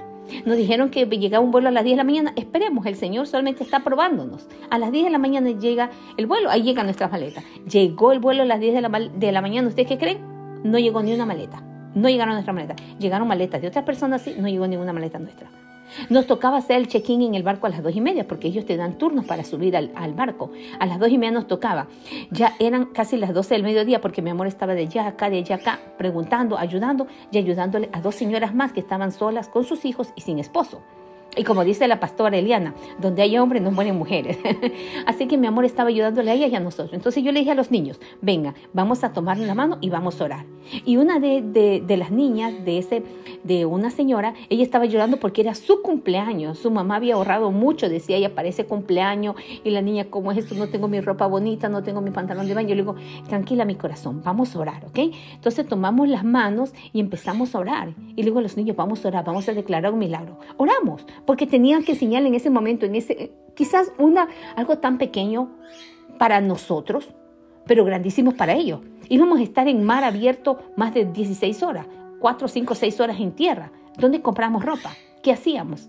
Nos 0.44 0.56
dijeron 0.56 0.90
que 0.90 1.06
llegaba 1.06 1.44
un 1.44 1.50
vuelo 1.50 1.68
a 1.68 1.70
las 1.70 1.84
10 1.84 1.94
de 1.94 1.96
la 1.98 2.04
mañana. 2.04 2.32
Esperemos, 2.36 2.86
el 2.86 2.96
Señor 2.96 3.26
solamente 3.26 3.62
está 3.62 3.80
probándonos. 3.80 4.48
A 4.70 4.78
las 4.78 4.92
10 4.92 5.04
de 5.04 5.10
la 5.10 5.18
mañana 5.18 5.50
llega 5.50 5.90
el 6.16 6.26
vuelo, 6.26 6.50
ahí 6.50 6.62
llegan 6.62 6.86
nuestras 6.86 7.10
maletas. 7.10 7.44
Llegó 7.70 8.12
el 8.12 8.20
vuelo 8.20 8.42
a 8.42 8.46
las 8.46 8.60
10 8.60 8.74
de 8.74 8.80
la, 8.80 8.88
de 8.88 9.32
la 9.32 9.40
mañana. 9.40 9.68
¿Ustedes 9.68 9.88
qué 9.88 9.98
creen? 9.98 10.18
No 10.64 10.78
llegó 10.78 11.02
ni 11.02 11.12
una 11.14 11.26
maleta. 11.26 11.62
No 11.94 12.08
llegaron 12.08 12.34
nuestras 12.34 12.54
maletas. 12.54 12.76
Llegaron 12.98 13.28
maletas 13.28 13.60
de 13.60 13.68
otras 13.68 13.84
personas, 13.84 14.22
sí, 14.22 14.34
no 14.38 14.48
llegó 14.48 14.66
ninguna 14.66 14.92
maleta 14.92 15.18
nuestra. 15.18 15.48
Nos 16.10 16.26
tocaba 16.26 16.58
hacer 16.58 16.76
el 16.76 16.88
check-in 16.88 17.22
en 17.22 17.34
el 17.34 17.42
barco 17.42 17.66
a 17.66 17.70
las 17.70 17.82
dos 17.82 17.94
y 17.94 18.00
media, 18.00 18.26
porque 18.26 18.48
ellos 18.48 18.64
te 18.64 18.76
dan 18.76 18.98
turnos 18.98 19.24
para 19.24 19.44
subir 19.44 19.76
al, 19.76 20.14
barco. 20.14 20.50
A 20.78 20.86
las 20.86 20.98
dos 20.98 21.08
y 21.10 21.18
media 21.18 21.32
nos 21.32 21.46
tocaba. 21.46 21.88
Ya 22.30 22.54
eran 22.58 22.86
casi 22.86 23.16
las 23.16 23.32
doce 23.32 23.54
del 23.54 23.62
mediodía, 23.62 24.00
porque 24.00 24.22
mi 24.22 24.30
amor 24.30 24.46
estaba 24.46 24.74
de 24.74 24.82
allá 24.82 25.06
acá, 25.06 25.30
de 25.30 25.38
allá 25.38 25.56
acá, 25.56 25.80
preguntando, 25.98 26.58
ayudando 26.58 27.06
y 27.30 27.38
ayudándole 27.38 27.88
a 27.92 28.00
dos 28.00 28.14
señoras 28.14 28.54
más 28.54 28.72
que 28.72 28.80
estaban 28.80 29.12
solas 29.12 29.48
con 29.48 29.64
sus 29.64 29.84
hijos 29.84 30.12
y 30.16 30.22
sin 30.22 30.38
esposo. 30.38 30.82
Y 31.36 31.44
como 31.44 31.64
dice 31.64 31.88
la 31.88 32.00
pastora 32.00 32.36
Eliana, 32.36 32.74
donde 33.00 33.22
hay 33.22 33.36
hombres 33.38 33.62
no 33.62 33.70
mueren 33.70 33.96
mujeres. 33.96 34.38
Así 35.06 35.26
que 35.26 35.36
mi 35.36 35.46
amor 35.46 35.64
estaba 35.64 35.88
ayudándole 35.88 36.30
a 36.30 36.34
ella 36.34 36.46
y 36.46 36.54
a 36.54 36.60
nosotros. 36.60 36.92
Entonces 36.92 37.22
yo 37.22 37.32
le 37.32 37.40
dije 37.40 37.50
a 37.50 37.54
los 37.54 37.70
niños, 37.70 38.00
venga, 38.20 38.54
vamos 38.72 39.04
a 39.04 39.12
tomar 39.12 39.38
la 39.38 39.54
mano 39.54 39.78
y 39.80 39.90
vamos 39.90 40.20
a 40.20 40.24
orar. 40.24 40.46
Y 40.84 40.96
una 40.96 41.18
de, 41.18 41.82
de, 41.84 41.96
las 41.96 42.10
niñas 42.10 42.64
de, 42.64 42.78
ese, 42.78 43.02
de 43.42 43.66
una 43.66 43.90
señora, 43.90 44.34
ella 44.48 44.62
estaba 44.62 44.86
llorando 44.86 45.18
porque 45.18 45.42
era 45.42 45.54
su 45.54 45.82
cumpleaños. 45.82 46.58
Su 46.58 46.70
mamá 46.70 46.96
había 46.96 47.14
ahorrado 47.14 47.50
mucho, 47.50 47.88
decía 47.88 48.16
ella, 48.16 48.34
para 48.34 48.48
ese 48.48 48.64
cumpleaños. 48.64 49.36
Y 49.62 49.70
la 49.70 49.82
niña, 49.82 50.06
¿cómo 50.08 50.32
es 50.32 50.38
esto? 50.38 50.54
No 50.54 50.68
tengo 50.68 50.88
mi 50.88 51.00
ropa 51.00 51.26
bonita, 51.26 51.68
no 51.68 51.82
tengo 51.82 52.00
mi 52.00 52.10
pantalón 52.10 52.48
de 52.48 52.54
baño. 52.54 52.68
Yo 52.68 52.74
le 52.74 52.82
digo, 52.82 52.96
tranquila 53.28 53.64
mi 53.64 53.74
corazón, 53.74 54.22
vamos 54.24 54.54
a 54.56 54.60
orar, 54.60 54.84
¿ok? 54.86 54.98
Entonces 55.34 55.66
tomamos 55.66 56.08
las 56.08 56.24
manos 56.24 56.72
y 56.92 57.00
empezamos 57.00 57.54
a 57.54 57.58
orar. 57.58 57.94
Y 58.16 58.22
le 58.22 58.24
digo 58.24 58.38
a 58.38 58.42
los 58.42 58.56
niños, 58.56 58.76
vamos 58.76 59.04
a 59.04 59.08
orar, 59.08 59.24
vamos 59.24 59.48
a 59.48 59.52
declarar 59.52 59.92
un 59.92 59.98
milagro. 59.98 60.38
Oramos 60.56 61.04
porque 61.26 61.46
tenían 61.46 61.84
que 61.84 61.92
enseñarle 61.92 62.28
en 62.28 62.34
ese 62.34 62.50
momento, 62.50 62.86
en 62.86 62.94
ese, 62.94 63.32
quizás 63.54 63.92
una, 63.98 64.28
algo 64.56 64.78
tan 64.78 64.98
pequeño 64.98 65.50
para 66.18 66.40
nosotros, 66.40 67.08
pero 67.66 67.84
grandísimos 67.84 68.34
para 68.34 68.54
ellos. 68.54 68.80
Íbamos 69.08 69.38
a 69.38 69.42
estar 69.42 69.68
en 69.68 69.84
mar 69.84 70.04
abierto 70.04 70.58
más 70.76 70.94
de 70.94 71.04
16 71.04 71.62
horas, 71.62 71.86
4, 72.20 72.48
5, 72.48 72.74
6 72.74 73.00
horas 73.00 73.20
en 73.20 73.32
tierra. 73.32 73.70
¿Dónde 73.98 74.22
compramos 74.22 74.64
ropa? 74.64 74.90
¿Qué 75.22 75.32
hacíamos? 75.32 75.88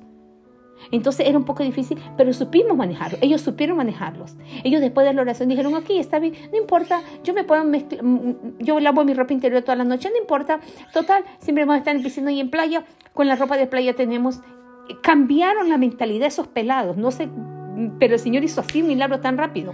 Entonces 0.92 1.28
era 1.28 1.38
un 1.38 1.46
poco 1.46 1.64
difícil, 1.64 1.98
pero 2.18 2.34
supimos 2.34 2.78
manejarlo. 2.78 3.18
Ellos 3.22 3.42
supieron 3.42 3.78
manejarlos. 3.78 4.36
Ellos 4.64 4.82
después 4.82 5.08
de 5.08 5.14
la 5.14 5.22
oración 5.22 5.50
dijeron, 5.50 5.76
aquí 5.76 5.98
está 5.98 6.20
bien, 6.20 6.34
no 6.52 6.58
importa, 6.58 7.02
yo 7.24 7.34
me 7.34 7.44
puedo 7.44 7.64
mezclar, 7.64 8.04
mm, 8.04 8.08
mm, 8.08 8.36
yo 8.60 8.80
lavo 8.80 9.04
mi 9.04 9.14
ropa 9.14 9.34
interior 9.34 9.62
toda 9.64 9.78
la 9.78 9.84
noche, 9.84 10.10
no 10.10 10.18
importa. 10.18 10.60
Total, 10.94 11.24
siempre 11.40 11.64
vamos 11.64 11.76
a 11.76 11.80
estar 11.80 11.96
en 11.96 12.04
piscina 12.04 12.32
y 12.32 12.40
en 12.40 12.50
playa. 12.50 12.86
Con 13.14 13.28
la 13.28 13.36
ropa 13.36 13.58
de 13.58 13.68
playa 13.68 13.96
tenemos 13.96 14.42
cambiaron 15.02 15.70
la 15.70 15.78
mentalidad 15.78 16.22
de 16.22 16.28
esos 16.28 16.48
pelados. 16.48 16.98
No 16.98 17.12
sé, 17.12 17.30
pero 18.00 18.14
el 18.14 18.20
Señor 18.20 18.44
hizo 18.44 18.62
así 18.62 18.82
un 18.82 18.88
milagro 18.88 19.20
tan 19.20 19.38
rápido. 19.38 19.74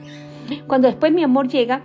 Cuando 0.68 0.88
después 0.88 1.12
mi 1.14 1.24
amor 1.24 1.48
llega 1.48 1.82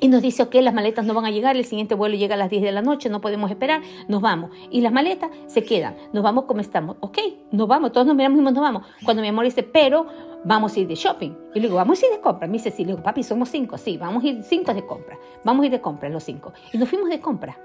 y 0.00 0.08
nos 0.08 0.20
dice, 0.20 0.42
ok, 0.42 0.56
las 0.56 0.74
maletas 0.74 1.04
no 1.04 1.14
van 1.14 1.26
a 1.26 1.30
llegar, 1.30 1.56
el 1.56 1.64
siguiente 1.64 1.94
vuelo 1.94 2.16
llega 2.16 2.34
a 2.34 2.38
las 2.38 2.50
10 2.50 2.62
de 2.62 2.72
la 2.72 2.82
noche, 2.82 3.08
no 3.08 3.20
podemos 3.20 3.50
esperar, 3.50 3.82
nos 4.08 4.20
vamos. 4.20 4.50
Y 4.70 4.80
las 4.80 4.92
maletas 4.92 5.30
se 5.46 5.62
quedan, 5.62 5.94
nos 6.12 6.24
vamos 6.24 6.44
como 6.46 6.60
estamos. 6.60 6.96
Ok, 6.98 7.18
nos 7.52 7.68
vamos, 7.68 7.92
todos 7.92 8.06
nos 8.06 8.16
miramos 8.16 8.40
y 8.40 8.42
nos 8.42 8.54
vamos. 8.54 8.84
Cuando 9.04 9.22
mi 9.22 9.28
amor 9.28 9.44
dice, 9.44 9.62
pero 9.62 10.06
vamos 10.44 10.76
a 10.76 10.80
ir 10.80 10.88
de 10.88 10.96
shopping. 10.96 11.30
Y 11.54 11.60
le 11.60 11.68
digo, 11.68 11.76
vamos 11.76 12.02
a 12.02 12.06
ir 12.06 12.12
de 12.12 12.20
compra. 12.20 12.48
Me 12.48 12.54
dice, 12.54 12.72
sí, 12.72 12.84
le 12.84 12.92
digo, 12.92 13.02
papi, 13.02 13.22
somos 13.22 13.48
cinco. 13.48 13.78
Sí, 13.78 13.96
vamos 13.96 14.24
a 14.24 14.26
ir 14.26 14.42
cinco 14.42 14.74
de 14.74 14.84
compra. 14.84 15.16
Vamos 15.44 15.62
a 15.62 15.66
ir 15.66 15.72
de 15.72 15.80
compra 15.80 16.08
los 16.08 16.24
cinco. 16.24 16.52
Y 16.72 16.78
nos 16.78 16.88
fuimos 16.88 17.08
de 17.08 17.20
compra. 17.20 17.56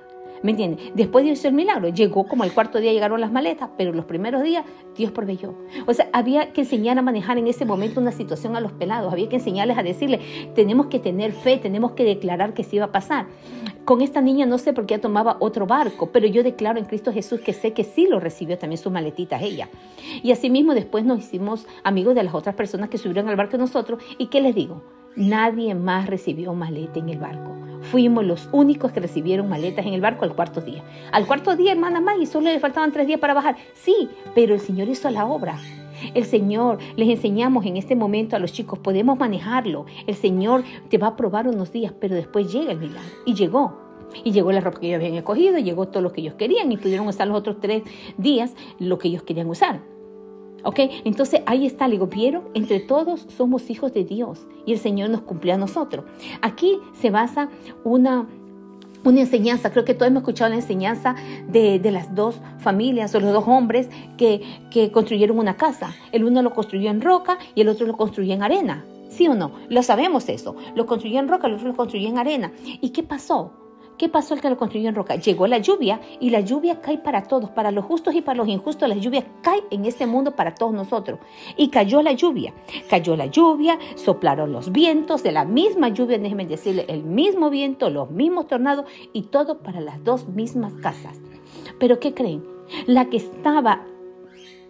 ¿Me 0.43 0.51
entiendes? 0.51 0.91
Después 0.93 1.25
Dios 1.25 1.39
hizo 1.39 1.47
el 1.47 1.53
milagro. 1.53 1.89
Llegó 1.89 2.27
como 2.27 2.43
el 2.43 2.51
cuarto 2.51 2.79
día, 2.79 2.93
llegaron 2.93 3.21
las 3.21 3.31
maletas, 3.31 3.69
pero 3.77 3.93
los 3.93 4.05
primeros 4.05 4.43
días 4.43 4.65
Dios 4.95 5.11
proveyó. 5.11 5.55
O 5.85 5.93
sea, 5.93 6.09
había 6.13 6.53
que 6.53 6.61
enseñar 6.61 6.97
a 6.97 7.01
manejar 7.01 7.37
en 7.37 7.47
ese 7.47 7.65
momento 7.65 7.99
una 7.99 8.11
situación 8.11 8.55
a 8.55 8.61
los 8.61 8.71
pelados. 8.71 9.11
Había 9.11 9.29
que 9.29 9.37
enseñarles 9.37 9.77
a 9.77 9.83
decirle, 9.83 10.19
tenemos 10.55 10.87
que 10.87 10.99
tener 10.99 11.31
fe, 11.31 11.57
tenemos 11.57 11.91
que 11.91 12.03
declarar 12.03 12.53
que 12.53 12.63
sí 12.63 12.77
iba 12.77 12.85
a 12.85 12.91
pasar. 12.91 13.27
Con 13.85 14.01
esta 14.01 14.21
niña 14.21 14.45
no 14.45 14.57
sé 14.57 14.73
por 14.73 14.85
qué 14.85 14.97
tomaba 14.97 15.37
otro 15.39 15.65
barco, 15.65 16.11
pero 16.11 16.27
yo 16.27 16.43
declaro 16.43 16.77
en 16.77 16.85
Cristo 16.85 17.13
Jesús 17.13 17.39
que 17.39 17.53
sé 17.53 17.73
que 17.73 17.83
sí 17.83 18.05
lo 18.07 18.19
recibió 18.19 18.57
también 18.57 18.81
sus 18.81 18.91
maletitas 18.91 19.41
ella. 19.41 19.69
Y 20.23 20.31
asimismo 20.31 20.73
después 20.73 21.05
nos 21.05 21.19
hicimos 21.19 21.65
amigos 21.83 22.13
de 22.15 22.23
las 22.23 22.33
otras 22.33 22.55
personas 22.55 22.89
que 22.89 22.97
subieron 22.97 23.29
al 23.29 23.35
barco 23.37 23.57
nosotros. 23.57 24.03
¿Y 24.17 24.27
qué 24.27 24.41
les 24.41 24.53
digo? 24.53 24.96
Nadie 25.17 25.73
más 25.73 26.05
recibió 26.05 26.53
maleta 26.53 26.99
en 26.99 27.09
el 27.09 27.17
barco. 27.17 27.55
Fuimos 27.81 28.23
los 28.23 28.49
únicos 28.51 28.91
que 28.91 28.99
recibieron 28.99 29.49
maletas 29.49 29.83
en 29.87 29.95
el 29.95 30.01
barco 30.01 30.25
al 30.25 30.35
cuarto 30.35 30.61
día. 30.61 30.83
Al 31.11 31.25
cuarto 31.25 31.55
día, 31.55 31.71
hermana 31.71 32.01
y 32.21 32.27
solo 32.27 32.51
le 32.51 32.59
faltaban 32.59 32.91
tres 32.91 33.07
días 33.07 33.19
para 33.19 33.33
bajar. 33.33 33.55
Sí, 33.73 34.09
pero 34.35 34.53
el 34.53 34.59
Señor 34.59 34.89
hizo 34.89 35.09
la 35.09 35.25
obra. 35.25 35.57
El 36.13 36.23
Señor, 36.23 36.77
les 36.95 37.09
enseñamos 37.09 37.65
en 37.65 37.77
este 37.77 37.95
momento 37.95 38.35
a 38.35 38.39
los 38.39 38.53
chicos, 38.53 38.77
podemos 38.77 39.17
manejarlo. 39.17 39.87
El 40.05 40.13
Señor 40.13 40.63
te 40.87 40.99
va 40.99 41.07
a 41.07 41.15
probar 41.15 41.47
unos 41.47 41.71
días, 41.71 41.93
pero 41.99 42.13
después 42.13 42.53
llega 42.53 42.73
el 42.73 42.77
milagro. 42.77 43.09
Y 43.25 43.33
llegó. 43.33 43.75
Y 44.23 44.31
llegó 44.33 44.51
la 44.51 44.61
ropa 44.61 44.79
que 44.79 44.87
ellos 44.87 44.99
habían 44.99 45.15
escogido, 45.15 45.57
llegó 45.57 45.87
todo 45.87 46.03
lo 46.03 46.13
que 46.13 46.21
ellos 46.21 46.35
querían 46.35 46.71
y 46.71 46.77
pudieron 46.77 47.07
usar 47.07 47.27
los 47.27 47.37
otros 47.37 47.57
tres 47.59 47.81
días 48.19 48.55
lo 48.77 48.99
que 48.99 49.07
ellos 49.07 49.23
querían 49.23 49.47
usar. 49.47 49.81
¿Ok? 50.67 50.79
Entonces 51.05 51.43
ahí 51.45 51.65
está, 51.65 51.87
le 51.87 51.93
digo, 51.93 52.07
¿vieron? 52.07 52.43
Entre 52.53 52.81
todos 52.81 53.25
somos 53.37 53.69
hijos 53.69 53.93
de 53.93 54.03
Dios 54.03 54.47
y 54.65 54.73
el 54.73 54.79
Señor 54.79 55.09
nos 55.09 55.21
cumplió 55.21 55.53
a 55.53 55.57
nosotros. 55.57 56.03
Aquí 56.41 56.77
se 56.91 57.09
basa 57.09 57.47
una, 57.85 58.27
una 59.05 59.21
enseñanza, 59.21 59.71
creo 59.71 59.85
que 59.85 59.93
todos 59.93 60.09
hemos 60.09 60.23
escuchado 60.23 60.49
la 60.49 60.57
enseñanza 60.57 61.15
de, 61.47 61.79
las 61.89 62.13
dos 62.13 62.41
familias 62.59 63.15
o 63.15 63.21
los 63.21 63.31
dos 63.31 63.45
hombres 63.47 63.87
que, 64.17 64.41
que 64.69 64.91
construyeron 64.91 65.39
una 65.39 65.55
casa. 65.55 65.95
El 66.11 66.25
uno 66.25 66.41
lo 66.41 66.53
construyó 66.53 66.89
en 66.89 66.99
roca 66.99 67.37
y 67.55 67.61
el 67.61 67.69
otro 67.69 67.87
lo 67.87 67.95
construyó 67.95 68.33
en 68.33 68.43
arena. 68.43 68.83
¿Sí 69.07 69.25
o 69.29 69.35
no? 69.35 69.53
Lo 69.69 69.83
sabemos 69.83 70.27
eso. 70.27 70.57
Lo 70.75 70.85
construyó 70.85 71.21
en 71.21 71.29
roca, 71.29 71.47
el 71.47 71.53
otro 71.53 71.69
lo 71.69 71.77
construyó 71.77 72.09
en 72.09 72.17
arena. 72.17 72.51
¿Y 72.81 72.89
qué 72.89 73.03
pasó? 73.03 73.53
¿Qué 73.97 74.09
pasó 74.09 74.35
el 74.35 74.41
que 74.41 74.49
lo 74.49 74.57
construyó 74.57 74.89
en 74.89 74.95
roca? 74.95 75.15
Llegó 75.15 75.47
la 75.47 75.57
lluvia 75.57 75.99
y 76.19 76.29
la 76.29 76.41
lluvia 76.41 76.81
cae 76.81 76.99
para 76.99 77.23
todos, 77.23 77.49
para 77.49 77.71
los 77.71 77.83
justos 77.85 78.13
y 78.13 78.21
para 78.21 78.37
los 78.37 78.47
injustos. 78.47 78.87
La 78.87 78.95
lluvia 78.95 79.25
cae 79.41 79.63
en 79.71 79.85
este 79.85 80.05
mundo 80.05 80.35
para 80.35 80.53
todos 80.53 80.73
nosotros. 80.73 81.19
Y 81.55 81.69
cayó 81.69 82.03
la 82.03 82.11
lluvia. 82.11 82.53
Cayó 82.89 83.15
la 83.15 83.25
lluvia, 83.25 83.79
soplaron 83.95 84.51
los 84.51 84.71
vientos 84.71 85.23
de 85.23 85.31
la 85.31 85.45
misma 85.45 85.89
lluvia, 85.89 86.19
déjenme 86.19 86.45
decirle, 86.45 86.85
el 86.89 87.03
mismo 87.03 87.49
viento, 87.49 87.89
los 87.89 88.11
mismos 88.11 88.47
tornados 88.47 88.85
y 89.13 89.23
todo 89.23 89.59
para 89.59 89.81
las 89.81 90.03
dos 90.03 90.27
mismas 90.27 90.73
casas. 90.73 91.19
Pero 91.79 91.99
¿qué 91.99 92.13
creen? 92.13 92.43
La 92.85 93.09
que 93.09 93.17
estaba 93.17 93.83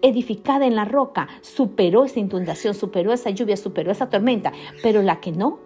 edificada 0.01 0.65
en 0.65 0.75
la 0.75 0.85
roca 0.85 1.27
superó 1.41 2.05
esa 2.05 2.19
inundación, 2.19 2.73
superó 2.73 3.11
esa 3.11 3.29
lluvia, 3.31 3.57
superó 3.57 3.91
esa 3.91 4.09
tormenta, 4.09 4.53
pero 4.83 5.01
la 5.01 5.19
que 5.19 5.31
no, 5.31 5.59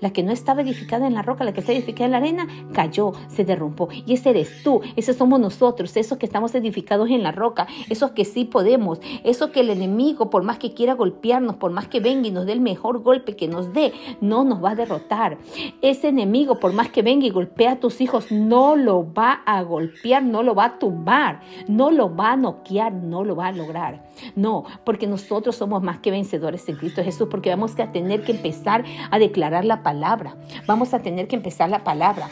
la 0.00 0.12
que 0.12 0.22
no 0.22 0.32
estaba 0.32 0.62
edificada 0.62 1.06
en 1.06 1.14
la 1.14 1.22
roca, 1.22 1.44
la 1.44 1.52
que 1.52 1.60
está 1.60 1.72
edificada 1.72 2.06
en 2.06 2.10
la 2.12 2.18
arena, 2.18 2.46
cayó, 2.72 3.12
se 3.28 3.44
derrumbó. 3.44 3.88
Y 4.06 4.14
ese 4.14 4.30
eres 4.30 4.62
tú, 4.62 4.80
ese 4.96 5.14
somos 5.14 5.40
nosotros, 5.40 5.96
esos 5.96 6.18
que 6.18 6.26
estamos 6.26 6.54
edificados 6.54 7.10
en 7.10 7.22
la 7.22 7.32
roca, 7.32 7.66
esos 7.88 8.12
que 8.12 8.24
sí 8.24 8.44
podemos, 8.44 9.00
esos 9.24 9.50
que 9.50 9.60
el 9.60 9.70
enemigo, 9.70 10.30
por 10.30 10.42
más 10.42 10.58
que 10.58 10.74
quiera 10.74 10.94
golpearnos, 10.94 11.56
por 11.56 11.70
más 11.70 11.88
que 11.88 12.00
venga 12.00 12.28
y 12.28 12.30
nos 12.30 12.46
dé 12.46 12.52
el 12.52 12.60
mejor 12.60 13.02
golpe 13.02 13.36
que 13.36 13.48
nos 13.48 13.72
dé, 13.72 13.92
no 14.20 14.44
nos 14.44 14.62
va 14.62 14.70
a 14.70 14.74
derrotar. 14.74 15.38
Ese 15.82 16.08
enemigo, 16.08 16.58
por 16.58 16.72
más 16.72 16.88
que 16.88 17.02
venga 17.02 17.26
y 17.26 17.30
golpea 17.30 17.72
a 17.72 17.80
tus 17.80 18.00
hijos, 18.00 18.30
no 18.30 18.76
lo 18.76 19.12
va 19.12 19.42
a 19.46 19.62
golpear, 19.62 20.22
no 20.22 20.42
lo 20.42 20.54
va 20.54 20.64
a 20.64 20.78
tumbar, 20.78 21.40
no 21.68 21.90
lo 21.90 22.14
va 22.14 22.32
a 22.32 22.36
noquear, 22.36 22.92
no 22.92 23.24
lo 23.24 23.36
va 23.36 23.48
a 23.48 23.52
lograr. 23.52 24.04
No, 24.36 24.64
porque 24.84 25.06
nosotros 25.06 25.56
somos 25.56 25.82
más 25.82 25.98
que 25.98 26.10
vencedores 26.10 26.68
en 26.68 26.76
Cristo 26.76 27.02
Jesús, 27.02 27.28
porque 27.30 27.50
vamos 27.50 27.78
a 27.78 27.92
tener 27.92 28.22
que 28.22 28.32
empezar 28.32 28.84
a 29.10 29.18
declarar 29.18 29.64
la 29.64 29.73
palabra. 29.82 30.36
Vamos 30.66 30.94
a 30.94 31.00
tener 31.00 31.28
que 31.28 31.36
empezar 31.36 31.68
la 31.68 31.84
palabra. 31.84 32.28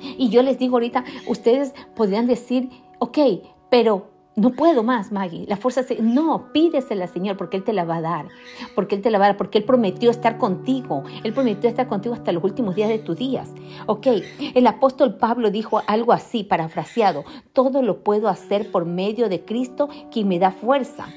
Y 0.00 0.28
yo 0.30 0.42
les 0.42 0.58
digo 0.58 0.76
ahorita, 0.76 1.04
ustedes 1.26 1.74
podrían 1.94 2.26
decir, 2.26 2.70
ok, 2.98 3.18
pero 3.70 4.10
no 4.38 4.50
puedo 4.50 4.84
más, 4.84 5.10
Maggie. 5.10 5.46
La 5.48 5.56
fuerza 5.56 5.82
se... 5.82 6.00
No, 6.00 6.52
pídesela, 6.52 7.08
Señor, 7.08 7.36
porque 7.36 7.56
Él 7.56 7.64
te 7.64 7.72
la 7.72 7.84
va 7.84 7.96
a 7.96 8.00
dar. 8.00 8.28
Porque 8.76 8.94
Él 8.94 9.02
te 9.02 9.10
la 9.10 9.18
va 9.18 9.24
a 9.24 9.28
dar, 9.30 9.36
porque 9.36 9.58
Él 9.58 9.64
prometió 9.64 10.10
estar 10.10 10.38
contigo. 10.38 11.02
Él 11.24 11.32
prometió 11.32 11.68
estar 11.68 11.88
contigo 11.88 12.14
hasta 12.14 12.30
los 12.30 12.44
últimos 12.44 12.76
días 12.76 12.88
de 12.88 13.00
tus 13.00 13.18
días. 13.18 13.50
Ok, 13.86 14.06
el 14.54 14.66
apóstol 14.68 15.16
Pablo 15.16 15.50
dijo 15.50 15.82
algo 15.88 16.12
así, 16.12 16.44
parafraseado. 16.44 17.24
Todo 17.52 17.82
lo 17.82 18.04
puedo 18.04 18.28
hacer 18.28 18.70
por 18.70 18.84
medio 18.84 19.28
de 19.28 19.44
Cristo, 19.44 19.88
quien 20.12 20.28
me 20.28 20.38
da 20.38 20.52
fuerza. 20.52 21.08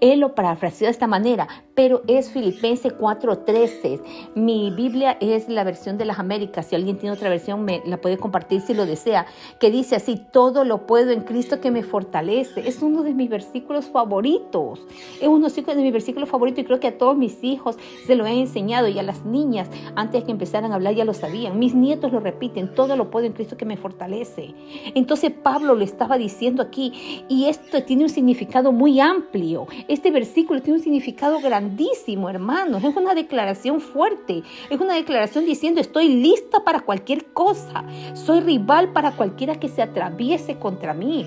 Él 0.00 0.20
lo 0.20 0.36
parafraseó 0.36 0.86
de 0.86 0.92
esta 0.92 1.08
manera, 1.08 1.48
pero 1.74 2.02
es 2.06 2.30
Filipenses 2.30 2.92
4:13. 2.96 4.00
Mi 4.34 4.70
Biblia 4.70 5.16
es 5.20 5.48
la 5.48 5.64
versión 5.64 5.98
de 5.98 6.04
las 6.04 6.18
Américas. 6.18 6.66
Si 6.66 6.76
alguien 6.76 6.98
tiene 6.98 7.14
otra 7.14 7.28
versión, 7.28 7.64
me 7.64 7.82
la 7.84 7.98
puede 7.98 8.18
compartir 8.18 8.60
si 8.60 8.74
lo 8.74 8.86
desea. 8.86 9.26
Que 9.58 9.70
dice 9.70 9.96
así: 9.96 10.20
Todo 10.30 10.64
lo 10.64 10.86
puedo 10.86 11.10
en 11.10 11.22
Cristo 11.22 11.60
que 11.60 11.70
me 11.70 11.82
fortalece. 11.82 12.66
Es 12.66 12.82
uno 12.82 13.02
de 13.02 13.14
mis 13.14 13.28
versículos 13.28 13.86
favoritos. 13.86 14.80
Es 15.20 15.28
uno 15.28 15.48
de 15.48 15.74
mis 15.82 15.92
versículos 15.92 16.28
favoritos 16.28 16.60
y 16.60 16.64
creo 16.64 16.80
que 16.80 16.88
a 16.88 16.98
todos 16.98 17.16
mis 17.16 17.42
hijos 17.42 17.76
se 18.06 18.14
lo 18.14 18.26
he 18.26 18.38
enseñado 18.38 18.88
y 18.88 18.98
a 18.98 19.02
las 19.02 19.24
niñas 19.24 19.68
antes 19.96 20.24
que 20.24 20.32
empezaran 20.32 20.72
a 20.72 20.76
hablar 20.76 20.94
ya 20.94 21.04
lo 21.04 21.14
sabían. 21.14 21.58
Mis 21.58 21.74
nietos 21.74 22.12
lo 22.12 22.20
repiten: 22.20 22.72
Todo 22.74 22.96
lo 22.96 23.10
puedo 23.10 23.26
en 23.26 23.32
Cristo 23.32 23.56
que 23.56 23.64
me 23.64 23.76
fortalece. 23.76 24.54
Entonces 24.94 25.32
Pablo 25.32 25.74
lo 25.74 25.84
estaba 25.84 26.18
diciendo 26.18 26.62
aquí 26.62 27.24
y 27.28 27.46
esto 27.46 27.82
tiene 27.82 28.04
un 28.04 28.10
significado 28.10 28.72
muy 28.72 29.00
amplio. 29.00 29.66
Este 29.88 30.10
versículo 30.10 30.62
tiene 30.62 30.78
un 30.78 30.84
significado 30.84 31.40
grandísimo, 31.64 32.28
hermanos. 32.28 32.84
Es 32.84 32.94
una 32.96 33.14
declaración 33.14 33.80
fuerte. 33.80 34.42
Es 34.68 34.80
una 34.80 34.94
declaración 34.94 35.46
diciendo, 35.46 35.80
estoy 35.80 36.08
lista 36.08 36.62
para 36.62 36.80
cualquier 36.80 37.26
cosa. 37.32 37.84
Soy 38.14 38.40
rival 38.40 38.92
para 38.92 39.12
cualquiera 39.12 39.58
que 39.58 39.68
se 39.68 39.82
atraviese 39.82 40.58
contra 40.58 40.92
mí. 40.92 41.26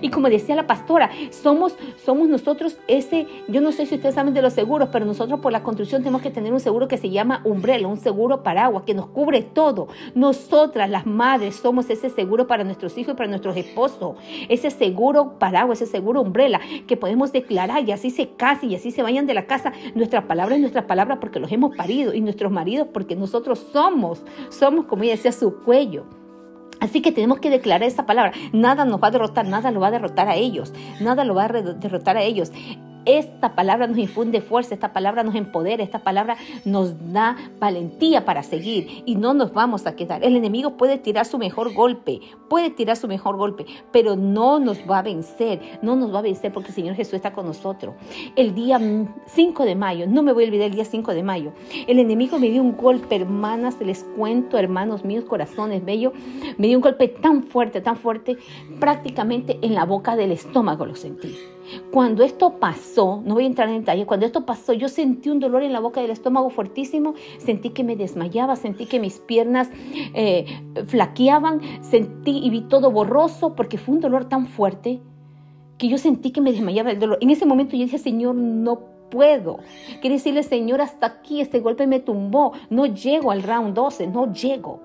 Y 0.00 0.10
como 0.10 0.28
decía 0.28 0.54
la 0.54 0.66
pastora, 0.66 1.10
somos, 1.30 1.76
somos 2.04 2.28
nosotros 2.28 2.78
ese, 2.88 3.26
yo 3.48 3.60
no 3.60 3.72
sé 3.72 3.86
si 3.86 3.96
ustedes 3.96 4.14
saben 4.14 4.34
de 4.34 4.42
los 4.42 4.52
seguros, 4.52 4.88
pero 4.92 5.04
nosotros 5.04 5.40
por 5.40 5.52
la 5.52 5.62
construcción 5.62 6.02
tenemos 6.02 6.22
que 6.22 6.30
tener 6.30 6.52
un 6.52 6.60
seguro 6.60 6.88
que 6.88 6.98
se 6.98 7.10
llama 7.10 7.40
umbrella, 7.44 7.86
un 7.86 7.96
seguro 7.96 8.42
paraguas, 8.42 8.84
que 8.84 8.94
nos 8.94 9.06
cubre 9.06 9.42
todo. 9.42 9.88
Nosotras, 10.14 10.90
las 10.90 11.06
madres, 11.06 11.56
somos 11.56 11.88
ese 11.90 12.10
seguro 12.10 12.46
para 12.46 12.64
nuestros 12.64 12.96
hijos 12.98 13.14
y 13.14 13.16
para 13.16 13.28
nuestros 13.28 13.56
esposos. 13.56 14.16
Ese 14.48 14.70
seguro 14.70 15.38
paraguas, 15.38 15.80
ese 15.80 15.90
seguro 15.90 16.20
umbrella, 16.22 16.60
que 16.86 16.96
podemos 16.96 17.32
declarar 17.32 17.88
y 17.88 17.92
así 17.92 18.10
se 18.10 18.30
casen 18.30 18.70
y 18.70 18.76
así 18.76 18.90
se 18.90 19.02
vayan 19.02 19.26
de 19.26 19.34
la 19.34 19.46
casa. 19.46 19.72
Nuestra 19.94 20.26
palabra 20.26 20.54
es 20.54 20.60
nuestra 20.60 20.86
palabra 20.86 21.20
porque 21.20 21.40
los 21.40 21.50
hemos 21.52 21.76
parido 21.76 22.14
y 22.14 22.20
nuestros 22.20 22.52
maridos 22.52 22.88
porque 22.92 23.16
nosotros 23.16 23.66
somos, 23.72 24.22
somos 24.50 24.86
como 24.86 25.02
ella 25.02 25.12
decía, 25.12 25.32
su 25.32 25.62
cuello. 25.62 26.04
Así 26.84 27.00
que 27.00 27.12
tenemos 27.12 27.38
que 27.38 27.48
declarar 27.48 27.88
esa 27.88 28.04
palabra. 28.04 28.32
Nada 28.52 28.84
nos 28.84 29.02
va 29.02 29.08
a 29.08 29.10
derrotar, 29.10 29.46
nada 29.46 29.70
lo 29.70 29.80
va 29.80 29.86
a 29.86 29.90
derrotar 29.90 30.28
a 30.28 30.34
ellos. 30.34 30.74
Nada 31.00 31.24
lo 31.24 31.34
va 31.34 31.46
a 31.46 31.48
derrotar 31.48 32.18
a 32.18 32.22
ellos. 32.22 32.52
Esta 33.06 33.54
palabra 33.54 33.86
nos 33.86 33.98
infunde 33.98 34.40
fuerza, 34.40 34.74
esta 34.74 34.92
palabra 34.92 35.22
nos 35.22 35.34
empodera, 35.34 35.82
esta 35.82 35.98
palabra 35.98 36.36
nos 36.64 37.12
da 37.12 37.36
valentía 37.58 38.24
para 38.24 38.42
seguir 38.42 39.02
y 39.04 39.16
no 39.16 39.34
nos 39.34 39.52
vamos 39.52 39.86
a 39.86 39.94
quedar. 39.94 40.24
El 40.24 40.36
enemigo 40.36 40.76
puede 40.76 40.98
tirar 40.98 41.26
su 41.26 41.38
mejor 41.38 41.74
golpe, 41.74 42.20
puede 42.48 42.70
tirar 42.70 42.96
su 42.96 43.06
mejor 43.08 43.36
golpe, 43.36 43.66
pero 43.92 44.16
no 44.16 44.58
nos 44.58 44.78
va 44.88 44.98
a 44.98 45.02
vencer, 45.02 45.60
no 45.82 45.96
nos 45.96 46.14
va 46.14 46.20
a 46.20 46.22
vencer 46.22 46.52
porque 46.52 46.68
el 46.68 46.74
Señor 46.74 46.94
Jesús 46.94 47.14
está 47.14 47.32
con 47.32 47.46
nosotros. 47.46 47.94
El 48.36 48.54
día 48.54 48.80
5 49.26 49.64
de 49.64 49.74
mayo, 49.74 50.06
no 50.06 50.22
me 50.22 50.32
voy 50.32 50.44
a 50.44 50.46
olvidar 50.46 50.68
el 50.68 50.74
día 50.74 50.84
5 50.84 51.12
de 51.12 51.22
mayo, 51.22 51.52
el 51.86 51.98
enemigo 51.98 52.38
me 52.38 52.48
dio 52.48 52.62
un 52.62 52.76
golpe, 52.76 53.16
hermanas, 53.16 53.80
les 53.80 54.04
cuento, 54.16 54.58
hermanos 54.58 55.04
míos, 55.04 55.24
corazones 55.24 55.84
bellos, 55.84 56.12
me 56.56 56.68
dio 56.68 56.78
un 56.78 56.82
golpe 56.82 57.08
tan 57.08 57.42
fuerte, 57.42 57.80
tan 57.80 57.96
fuerte, 57.96 58.38
prácticamente 58.80 59.58
en 59.62 59.74
la 59.74 59.84
boca 59.84 60.16
del 60.16 60.32
estómago 60.32 60.86
lo 60.86 60.94
sentí. 60.94 61.36
Cuando 61.90 62.22
esto 62.24 62.58
pasó, 62.58 63.22
no 63.24 63.34
voy 63.34 63.44
a 63.44 63.46
entrar 63.46 63.68
en 63.68 63.80
detalle, 63.80 64.06
cuando 64.06 64.26
esto 64.26 64.44
pasó, 64.44 64.72
yo 64.72 64.88
sentí 64.88 65.30
un 65.30 65.40
dolor 65.40 65.62
en 65.62 65.72
la 65.72 65.80
boca 65.80 66.00
del 66.00 66.10
estómago 66.10 66.50
fuertísimo, 66.50 67.14
sentí 67.38 67.70
que 67.70 67.84
me 67.84 67.96
desmayaba, 67.96 68.56
sentí 68.56 68.86
que 68.86 69.00
mis 69.00 69.18
piernas 69.18 69.70
eh, 70.14 70.46
flaqueaban, 70.86 71.60
sentí 71.82 72.38
y 72.38 72.50
vi 72.50 72.62
todo 72.62 72.90
borroso 72.90 73.54
porque 73.54 73.78
fue 73.78 73.94
un 73.94 74.00
dolor 74.00 74.26
tan 74.26 74.46
fuerte 74.46 75.00
que 75.78 75.88
yo 75.88 75.98
sentí 75.98 76.30
que 76.30 76.40
me 76.40 76.52
desmayaba 76.52 76.90
el 76.90 76.98
dolor. 76.98 77.18
En 77.20 77.30
ese 77.30 77.46
momento 77.46 77.76
yo 77.76 77.84
dije, 77.84 77.98
Señor, 77.98 78.34
no 78.34 78.80
puedo. 79.10 79.58
Quiere 80.00 80.16
decirle, 80.16 80.42
Señor, 80.42 80.80
hasta 80.80 81.06
aquí 81.06 81.40
este 81.40 81.60
golpe 81.60 81.86
me 81.86 82.00
tumbó. 82.00 82.52
No 82.70 82.86
llego 82.86 83.30
al 83.30 83.42
round 83.42 83.74
12, 83.74 84.06
no 84.08 84.32
llego. 84.32 84.80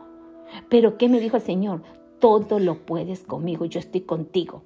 Pero 0.69 0.97
¿qué 0.97 1.09
me 1.09 1.19
dijo 1.19 1.37
el 1.37 1.43
Señor? 1.43 1.83
Todo 2.19 2.59
lo 2.59 2.85
puedes 2.85 3.23
conmigo, 3.23 3.65
yo 3.65 3.79
estoy 3.79 4.01
contigo. 4.01 4.63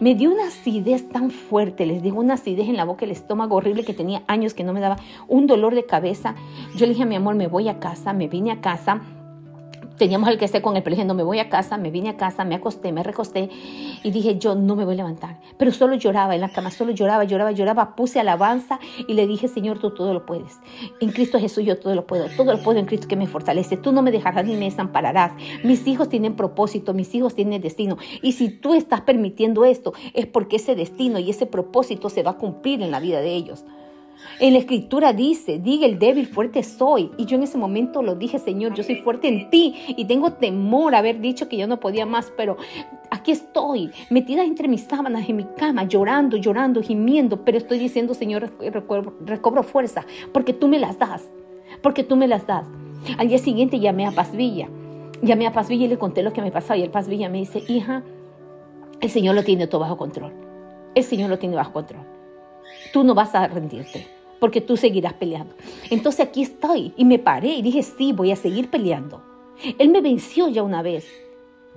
Me 0.00 0.14
dio 0.14 0.30
una 0.30 0.46
acidez 0.46 1.08
tan 1.08 1.30
fuerte, 1.30 1.86
les 1.86 2.02
digo, 2.02 2.20
una 2.20 2.34
acidez 2.34 2.68
en 2.68 2.76
la 2.76 2.84
boca, 2.84 3.04
el 3.04 3.10
estómago 3.10 3.56
horrible 3.56 3.84
que 3.84 3.94
tenía 3.94 4.22
años 4.28 4.54
que 4.54 4.64
no 4.64 4.72
me 4.72 4.80
daba, 4.80 4.98
un 5.26 5.46
dolor 5.46 5.74
de 5.74 5.86
cabeza. 5.86 6.34
Yo 6.76 6.86
le 6.86 6.92
dije 6.92 7.02
a 7.02 7.06
mi 7.06 7.16
amor, 7.16 7.34
me 7.34 7.48
voy 7.48 7.68
a 7.68 7.80
casa, 7.80 8.12
me 8.12 8.28
vine 8.28 8.52
a 8.52 8.60
casa 8.60 9.02
teníamos 10.02 10.28
el 10.30 10.36
que 10.36 10.46
esté 10.46 10.60
con 10.60 10.76
el 10.76 10.82
pero 10.82 11.14
me 11.14 11.22
voy 11.22 11.38
a 11.38 11.48
casa, 11.48 11.78
me 11.78 11.92
vine 11.92 12.08
a 12.08 12.16
casa, 12.16 12.44
me 12.44 12.56
acosté, 12.56 12.90
me 12.90 13.04
recosté 13.04 13.48
y 14.02 14.10
dije, 14.10 14.36
yo 14.36 14.56
no 14.56 14.74
me 14.74 14.84
voy 14.84 14.94
a 14.94 14.96
levantar. 14.96 15.38
Pero 15.58 15.70
solo 15.70 15.94
lloraba 15.94 16.34
en 16.34 16.40
la 16.40 16.48
cama, 16.48 16.72
solo 16.72 16.90
lloraba, 16.90 17.22
lloraba, 17.22 17.52
lloraba, 17.52 17.94
puse 17.94 18.18
alabanza 18.18 18.80
y 19.06 19.14
le 19.14 19.28
dije, 19.28 19.46
Señor, 19.46 19.78
tú 19.78 19.94
todo 19.94 20.12
lo 20.12 20.26
puedes. 20.26 20.58
En 21.00 21.12
Cristo 21.12 21.38
Jesús 21.38 21.64
yo 21.64 21.78
todo 21.78 21.94
lo 21.94 22.04
puedo, 22.04 22.26
todo 22.36 22.52
lo 22.52 22.60
puedo 22.60 22.80
en 22.80 22.86
Cristo 22.86 23.06
que 23.06 23.14
me 23.14 23.28
fortalece. 23.28 23.76
Tú 23.76 23.92
no 23.92 24.02
me 24.02 24.10
dejarás 24.10 24.44
ni 24.44 24.56
me 24.56 24.64
desampararás. 24.64 25.30
Mis 25.62 25.86
hijos 25.86 26.08
tienen 26.08 26.34
propósito, 26.34 26.94
mis 26.94 27.14
hijos 27.14 27.36
tienen 27.36 27.62
destino. 27.62 27.96
Y 28.22 28.32
si 28.32 28.48
tú 28.48 28.74
estás 28.74 29.02
permitiendo 29.02 29.64
esto, 29.64 29.92
es 30.14 30.26
porque 30.26 30.56
ese 30.56 30.74
destino 30.74 31.20
y 31.20 31.30
ese 31.30 31.46
propósito 31.46 32.10
se 32.10 32.24
va 32.24 32.32
a 32.32 32.38
cumplir 32.38 32.82
en 32.82 32.90
la 32.90 32.98
vida 32.98 33.20
de 33.20 33.36
ellos. 33.36 33.64
En 34.40 34.54
la 34.54 34.58
escritura 34.58 35.12
dice, 35.12 35.58
diga 35.58 35.86
el 35.86 35.98
débil, 35.98 36.26
fuerte 36.26 36.62
soy. 36.62 37.10
Y 37.16 37.26
yo 37.26 37.36
en 37.36 37.44
ese 37.44 37.58
momento 37.58 38.02
lo 38.02 38.16
dije, 38.16 38.38
Señor, 38.38 38.74
yo 38.74 38.82
soy 38.82 38.96
fuerte 38.96 39.28
en 39.28 39.50
ti 39.50 39.76
y 39.88 40.04
tengo 40.06 40.32
temor 40.32 40.94
a 40.94 40.98
haber 40.98 41.20
dicho 41.20 41.48
que 41.48 41.56
yo 41.56 41.66
no 41.66 41.78
podía 41.78 42.06
más, 42.06 42.32
pero 42.36 42.56
aquí 43.10 43.30
estoy, 43.30 43.90
metida 44.10 44.42
entre 44.44 44.68
mis 44.68 44.82
sábanas 44.82 45.28
en 45.28 45.36
mi 45.36 45.44
cama, 45.56 45.84
llorando, 45.84 46.36
llorando, 46.38 46.82
gimiendo, 46.82 47.44
pero 47.44 47.58
estoy 47.58 47.78
diciendo, 47.78 48.14
Señor, 48.14 48.50
recobro, 48.58 49.62
fuerza, 49.62 50.04
porque 50.32 50.52
tú 50.52 50.66
me 50.66 50.78
las 50.78 50.98
das, 50.98 51.30
porque 51.82 52.02
tú 52.02 52.16
me 52.16 52.26
las 52.26 52.46
das. 52.46 52.66
Al 53.18 53.28
día 53.28 53.38
siguiente 53.38 53.80
llamé 53.80 54.06
a 54.06 54.12
Paz 54.12 54.34
Villa, 54.34 54.68
llamé 55.22 55.46
a 55.46 55.52
Paz 55.52 55.68
Villa 55.68 55.84
y 55.84 55.88
le 55.88 55.98
conté 55.98 56.22
lo 56.22 56.32
que 56.32 56.42
me 56.42 56.50
pasaba 56.50 56.78
y 56.78 56.82
el 56.82 56.90
Paz 56.90 57.06
Villa 57.06 57.28
me 57.28 57.38
dice, 57.38 57.62
hija, 57.68 58.02
el 59.00 59.10
Señor 59.10 59.34
lo 59.34 59.44
tiene 59.44 59.66
todo 59.66 59.82
bajo 59.82 59.96
control, 59.96 60.32
el 60.94 61.04
Señor 61.04 61.28
lo 61.28 61.38
tiene 61.38 61.54
bajo 61.54 61.72
control 61.72 62.21
tú 62.92 63.04
no 63.04 63.14
vas 63.14 63.34
a 63.34 63.46
rendirte, 63.46 64.06
porque 64.40 64.60
tú 64.60 64.76
seguirás 64.76 65.12
peleando. 65.14 65.54
Entonces 65.90 66.26
aquí 66.26 66.42
estoy 66.42 66.92
y 66.96 67.04
me 67.04 67.18
paré 67.18 67.48
y 67.48 67.62
dije, 67.62 67.82
sí, 67.82 68.12
voy 68.12 68.32
a 68.32 68.36
seguir 68.36 68.68
peleando. 68.70 69.22
Él 69.78 69.90
me 69.90 70.00
venció 70.00 70.48
ya 70.48 70.62
una 70.62 70.82
vez, 70.82 71.06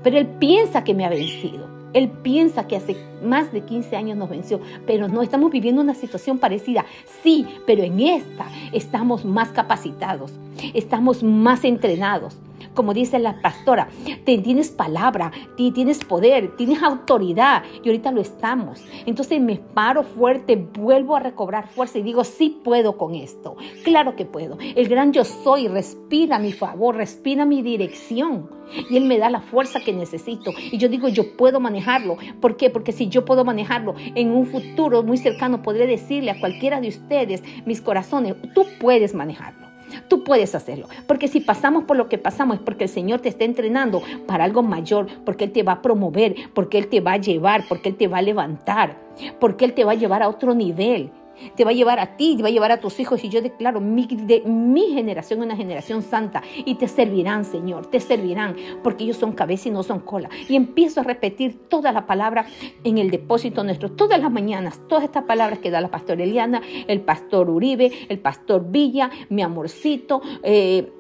pero 0.04 0.18
él 0.18 0.28
piensa 0.40 0.84
que 0.84 0.94
me 0.94 1.06
ha 1.06 1.10
vencido. 1.10 1.68
Él 1.94 2.10
piensa 2.10 2.68
que 2.68 2.76
hace 2.76 2.98
más 3.24 3.54
de 3.54 3.62
15 3.62 3.96
años 3.96 4.18
nos 4.18 4.30
venció, 4.30 4.60
pero 4.86 5.08
no 5.08 5.22
estamos 5.22 5.50
viviendo 5.50 5.82
una 5.82 5.96
situación 5.96 6.40
parecida. 6.40 6.86
Sí, 7.24 7.46
pero 7.66 7.84
en 7.84 8.02
esta 8.02 8.48
estamos 8.74 9.24
más 9.24 9.50
capacitados, 9.50 10.34
estamos 10.74 11.24
más 11.24 11.64
entrenados 11.64 12.36
como 12.74 12.94
dice 12.94 13.20
la 13.20 13.42
pastora, 13.42 13.88
tienes 14.26 14.70
palabra, 14.70 15.32
tienes 15.56 16.04
poder, 16.04 16.56
tienes 16.56 16.82
autoridad 16.84 17.64
y 17.84 17.90
ahorita 17.90 18.12
lo 18.12 18.22
estamos. 18.22 18.84
Entonces 19.06 19.42
me 19.42 19.58
paro 19.58 20.04
fuerte, 20.04 20.56
vuelvo 20.56 21.16
a 21.16 21.20
recobrar 21.20 21.68
fuerza 21.68 22.00
y 22.00 22.04
digo, 22.04 22.24
sí 22.24 22.62
puedo 22.64 22.98
con 22.98 23.16
esto. 23.16 23.56
Claro 23.84 24.16
que 24.16 24.26
puedo. 24.26 24.58
El 24.60 24.88
gran 24.88 25.14
yo 25.14 25.24
soy 25.24 25.68
respira 25.68 26.40
mi 26.40 26.52
favor, 26.52 26.96
respira 26.96 27.46
mi 27.46 27.62
dirección. 27.62 28.50
Y 28.90 28.98
Él 28.98 29.06
me 29.06 29.18
da 29.18 29.30
la 29.30 29.42
fuerza 29.42 29.80
que 29.80 29.94
necesito. 29.94 30.52
Y 30.72 30.78
yo 30.78 30.90
digo, 30.90 31.08
yo 31.08 31.36
puedo 31.38 31.60
manejarlo. 31.60 32.18
¿Por 32.42 32.58
qué? 32.58 32.70
Porque 32.70 32.92
si 32.92 33.08
yo 33.10 33.26
puedo 33.26 33.46
manejarlo 33.46 33.96
en 33.98 34.32
un 34.32 34.48
futuro 34.48 35.04
muy 35.04 35.18
cercano, 35.18 35.62
podré 35.62 35.88
decirle 35.88 36.32
a 36.32 36.40
cualquiera 36.40 36.82
de 36.82 36.90
ustedes, 36.90 37.44
mis 37.66 37.82
corazones, 37.82 38.36
tú 38.54 38.66
puedes 38.80 39.14
manejarlo. 39.14 39.75
Tú 40.08 40.24
puedes 40.24 40.56
hacerlo. 40.56 40.88
Porque 41.08 41.28
si 41.28 41.40
pasamos 41.40 41.84
por 41.86 41.98
lo 41.98 42.10
que 42.10 42.18
pasamos 42.18 42.58
es 42.58 42.64
porque 42.64 42.86
el 42.86 42.90
Señor 42.90 43.22
te 43.22 43.30
está 43.30 43.46
entrenando 43.46 44.02
para 44.28 44.44
algo 44.44 44.64
mayor, 44.64 45.08
porque 45.26 45.46
Él 45.46 45.52
te 45.52 45.64
va 45.64 45.74
a 45.74 45.82
promover, 45.82 46.36
porque 46.54 46.78
Él 46.78 46.88
te 46.88 47.02
va 47.02 47.14
a 47.14 47.18
llevar, 47.18 47.66
porque 47.68 47.90
Él 47.90 47.96
te 47.96 48.08
va 48.08 48.20
a 48.20 48.22
levantar, 48.22 48.98
porque 49.40 49.66
Él 49.66 49.74
te 49.74 49.84
va 49.84 49.94
a 49.94 49.96
llevar 49.96 50.24
a 50.24 50.30
otro 50.30 50.54
nivel 50.54 51.12
te 51.56 51.64
va 51.64 51.72
a 51.72 51.74
llevar 51.74 52.00
a 52.00 52.18
ti, 52.18 52.36
te 52.36 52.44
va 52.44 52.50
a 52.50 52.52
llevar 52.52 52.72
a 52.72 52.80
tus 52.80 53.00
hijos. 53.00 53.24
Y 53.24 53.30
yo 53.30 53.42
declaro 53.42 53.80
mi, 53.80 54.08
de, 54.08 54.42
mi 54.42 54.94
generación 54.94 55.42
una 55.42 55.56
generación 55.56 56.02
santa. 56.02 56.44
Y 56.66 56.76
te 56.76 56.88
servirán, 56.88 57.46
Señor, 57.46 57.88
te 57.88 58.00
servirán, 58.00 58.56
porque 58.84 59.04
ellos 59.04 59.18
son 59.18 59.34
cabeza 59.34 59.70
y 59.70 59.72
no 59.72 59.84
son 59.84 60.00
cola. 60.00 60.30
Y 60.48 60.56
empiezo 60.56 61.02
a 61.02 61.04
repetir 61.04 61.68
toda 61.70 61.92
la 61.92 62.06
palabra 62.06 62.46
en 62.84 62.98
el 62.98 63.12
depósito 63.12 63.64
nuestro, 63.64 63.92
todas 63.92 64.20
las 64.20 64.32
mañanas, 64.32 64.80
todas 64.88 65.04
estas 65.04 65.24
palabras 65.24 65.60
que 65.60 65.72
da 65.72 65.82
la 65.82 65.90
pastora 65.90 66.24
Eliana, 66.24 66.62
el 66.88 67.02
pastor 67.02 67.50
Uribe, 67.50 67.92
el 68.10 68.20
pastor 68.20 68.70
Villa, 68.70 69.10
mi 69.30 69.42
amorcito. 69.42 70.22
Eh, 70.44 70.92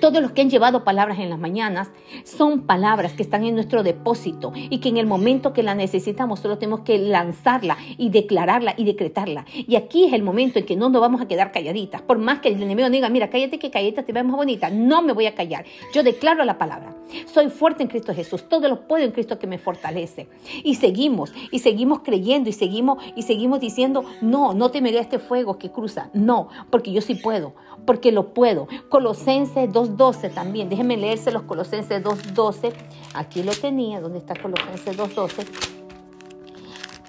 todos 0.00 0.22
los 0.22 0.32
que 0.32 0.42
han 0.42 0.50
llevado 0.50 0.84
palabras 0.84 1.18
en 1.18 1.30
las 1.30 1.38
mañanas 1.38 1.90
son 2.24 2.62
palabras 2.62 3.12
que 3.12 3.22
están 3.22 3.44
en 3.44 3.54
nuestro 3.54 3.82
depósito 3.82 4.52
y 4.54 4.78
que 4.78 4.88
en 4.88 4.96
el 4.96 5.06
momento 5.06 5.52
que 5.52 5.62
la 5.62 5.74
necesitamos 5.74 6.40
solo 6.40 6.58
tenemos 6.58 6.80
que 6.80 6.98
lanzarla 6.98 7.76
y 7.98 8.10
declararla 8.10 8.74
y 8.76 8.84
decretarla. 8.84 9.44
Y 9.52 9.76
aquí 9.76 10.04
es 10.04 10.12
el 10.12 10.22
momento 10.22 10.58
en 10.58 10.66
que 10.66 10.76
no 10.76 10.88
nos 10.88 11.00
vamos 11.00 11.20
a 11.20 11.28
quedar 11.28 11.52
calladitas. 11.52 12.02
Por 12.02 12.18
más 12.18 12.40
que 12.40 12.48
el 12.48 12.62
enemigo 12.62 12.88
diga, 12.90 13.08
mira, 13.08 13.30
cállate 13.30 13.58
que 13.58 13.70
calleta 13.70 14.02
te 14.02 14.12
ve 14.12 14.22
más 14.22 14.36
bonita. 14.36 14.70
No 14.70 15.02
me 15.02 15.12
voy 15.12 15.26
a 15.26 15.34
callar. 15.34 15.64
Yo 15.92 16.02
declaro 16.02 16.44
la 16.44 16.58
palabra. 16.58 16.94
Soy 17.26 17.50
fuerte 17.50 17.82
en 17.82 17.88
Cristo 17.88 18.14
Jesús. 18.14 18.48
Todo 18.48 18.68
lo 18.68 18.86
puedo 18.86 19.04
en 19.04 19.12
Cristo 19.12 19.38
que 19.38 19.46
me 19.46 19.58
fortalece. 19.58 20.28
Y 20.62 20.76
seguimos, 20.76 21.32
y 21.50 21.58
seguimos 21.58 22.00
creyendo, 22.00 22.48
y 22.48 22.52
seguimos, 22.52 22.98
y 23.14 23.22
seguimos 23.22 23.60
diciendo, 23.60 24.04
no, 24.20 24.54
no 24.54 24.70
temeré 24.70 24.98
este 24.98 25.18
fuego 25.18 25.58
que 25.58 25.70
cruza. 25.70 26.10
No, 26.12 26.48
porque 26.70 26.92
yo 26.92 27.00
sí 27.00 27.14
puedo, 27.14 27.54
porque 27.86 28.12
lo 28.12 28.32
puedo. 28.32 28.68
Colosenses 28.88 29.72
2.12 29.74 30.32
también. 30.32 30.68
Déjenme 30.68 30.96
leerse 30.96 31.30
los 31.32 31.42
Colosenses 31.42 32.02
2.12. 32.02 32.72
Aquí 33.14 33.42
lo 33.42 33.52
tenía. 33.52 34.00
¿Dónde 34.00 34.18
está 34.18 34.34
Colosenses 34.34 34.96
2.12? 34.96 35.46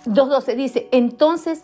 2.12 0.05 0.55
dice, 0.55 0.89
entonces 0.91 1.63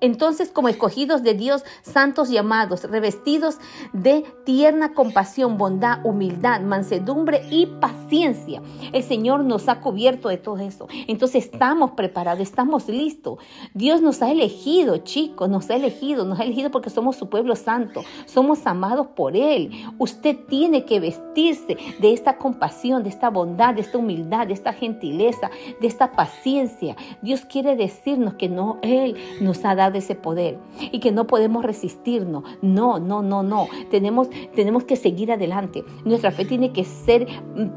entonces, 0.00 0.50
como 0.50 0.68
escogidos 0.68 1.22
de 1.22 1.34
Dios, 1.34 1.64
santos 1.82 2.30
llamados, 2.30 2.84
revestidos 2.84 3.58
de 3.92 4.24
tierna 4.44 4.94
compasión, 4.94 5.58
bondad, 5.58 6.04
humildad, 6.04 6.60
mansedumbre 6.60 7.42
y 7.50 7.66
paciencia, 7.66 8.62
el 8.92 9.02
Señor 9.02 9.44
nos 9.44 9.68
ha 9.68 9.80
cubierto 9.80 10.28
de 10.28 10.36
todo 10.36 10.58
eso. 10.58 10.86
Entonces, 11.08 11.44
estamos 11.44 11.92
preparados, 11.92 12.40
estamos 12.40 12.88
listos. 12.88 13.38
Dios 13.74 14.00
nos 14.00 14.22
ha 14.22 14.30
elegido, 14.30 14.98
chicos, 14.98 15.48
nos 15.48 15.68
ha 15.70 15.74
elegido, 15.74 16.24
nos 16.24 16.38
ha 16.38 16.44
elegido 16.44 16.70
porque 16.70 16.90
somos 16.90 17.16
su 17.16 17.28
pueblo 17.28 17.56
santo, 17.56 18.04
somos 18.26 18.66
amados 18.66 19.08
por 19.08 19.36
Él. 19.36 19.72
Usted 19.98 20.36
tiene 20.48 20.84
que 20.84 21.00
vestirse 21.00 21.76
de 21.98 22.12
esta 22.12 22.38
compasión, 22.38 23.02
de 23.02 23.08
esta 23.08 23.30
bondad, 23.30 23.74
de 23.74 23.80
esta 23.80 23.98
humildad, 23.98 24.46
de 24.46 24.54
esta 24.54 24.72
gentileza, 24.72 25.50
de 25.80 25.86
esta 25.88 26.12
paciencia. 26.12 26.94
Dios 27.20 27.44
quiere 27.44 27.74
decirnos 27.74 28.34
que 28.34 28.48
no, 28.48 28.78
Él 28.82 29.16
nos 29.40 29.64
ha 29.64 29.74
dado 29.74 29.87
de 29.90 29.98
ese 29.98 30.14
poder 30.14 30.58
y 30.92 31.00
que 31.00 31.12
no 31.12 31.26
podemos 31.26 31.64
resistirnos. 31.64 32.44
No, 32.62 32.98
no, 32.98 33.22
no, 33.22 33.42
no. 33.42 33.68
Tenemos, 33.90 34.28
tenemos 34.54 34.84
que 34.84 34.96
seguir 34.96 35.32
adelante. 35.32 35.84
Nuestra 36.04 36.30
fe 36.30 36.44
tiene 36.44 36.72
que 36.72 36.84
ser, 36.84 37.26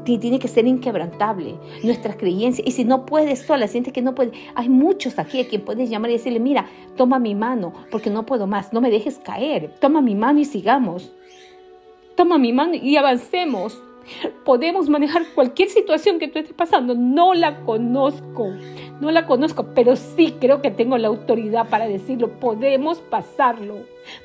tiene 0.04 0.38
que 0.38 0.48
ser 0.48 0.66
inquebrantable. 0.66 1.56
Nuestras 1.82 2.16
creencias. 2.16 2.66
Y 2.66 2.72
si 2.72 2.84
no 2.84 3.06
puedes 3.06 3.40
sola, 3.40 3.68
sientes 3.68 3.92
que 3.92 4.02
no 4.02 4.14
puedes. 4.14 4.32
Hay 4.54 4.68
muchos 4.68 5.18
aquí 5.18 5.40
a 5.40 5.48
quien 5.48 5.62
puedes 5.62 5.90
llamar 5.90 6.10
y 6.10 6.14
decirle, 6.14 6.40
mira, 6.40 6.66
toma 6.96 7.18
mi 7.18 7.34
mano 7.34 7.72
porque 7.90 8.10
no 8.10 8.26
puedo 8.26 8.46
más. 8.46 8.72
No 8.72 8.80
me 8.80 8.90
dejes 8.90 9.18
caer. 9.18 9.74
Toma 9.80 10.00
mi 10.00 10.14
mano 10.14 10.40
y 10.40 10.44
sigamos. 10.44 11.12
Toma 12.16 12.38
mi 12.38 12.52
mano 12.52 12.74
y 12.74 12.96
avancemos. 12.96 13.82
Podemos 14.44 14.88
manejar 14.88 15.22
cualquier 15.34 15.68
situación 15.68 16.18
que 16.18 16.28
tú 16.28 16.38
estés 16.38 16.54
pasando. 16.54 16.94
No 16.94 17.34
la 17.34 17.60
conozco, 17.64 18.48
no 19.00 19.10
la 19.10 19.26
conozco, 19.26 19.66
pero 19.74 19.96
sí 19.96 20.36
creo 20.40 20.62
que 20.62 20.70
tengo 20.70 20.98
la 20.98 21.08
autoridad 21.08 21.68
para 21.68 21.86
decirlo. 21.88 22.38
Podemos 22.40 23.00
pasarlo, 23.00 23.76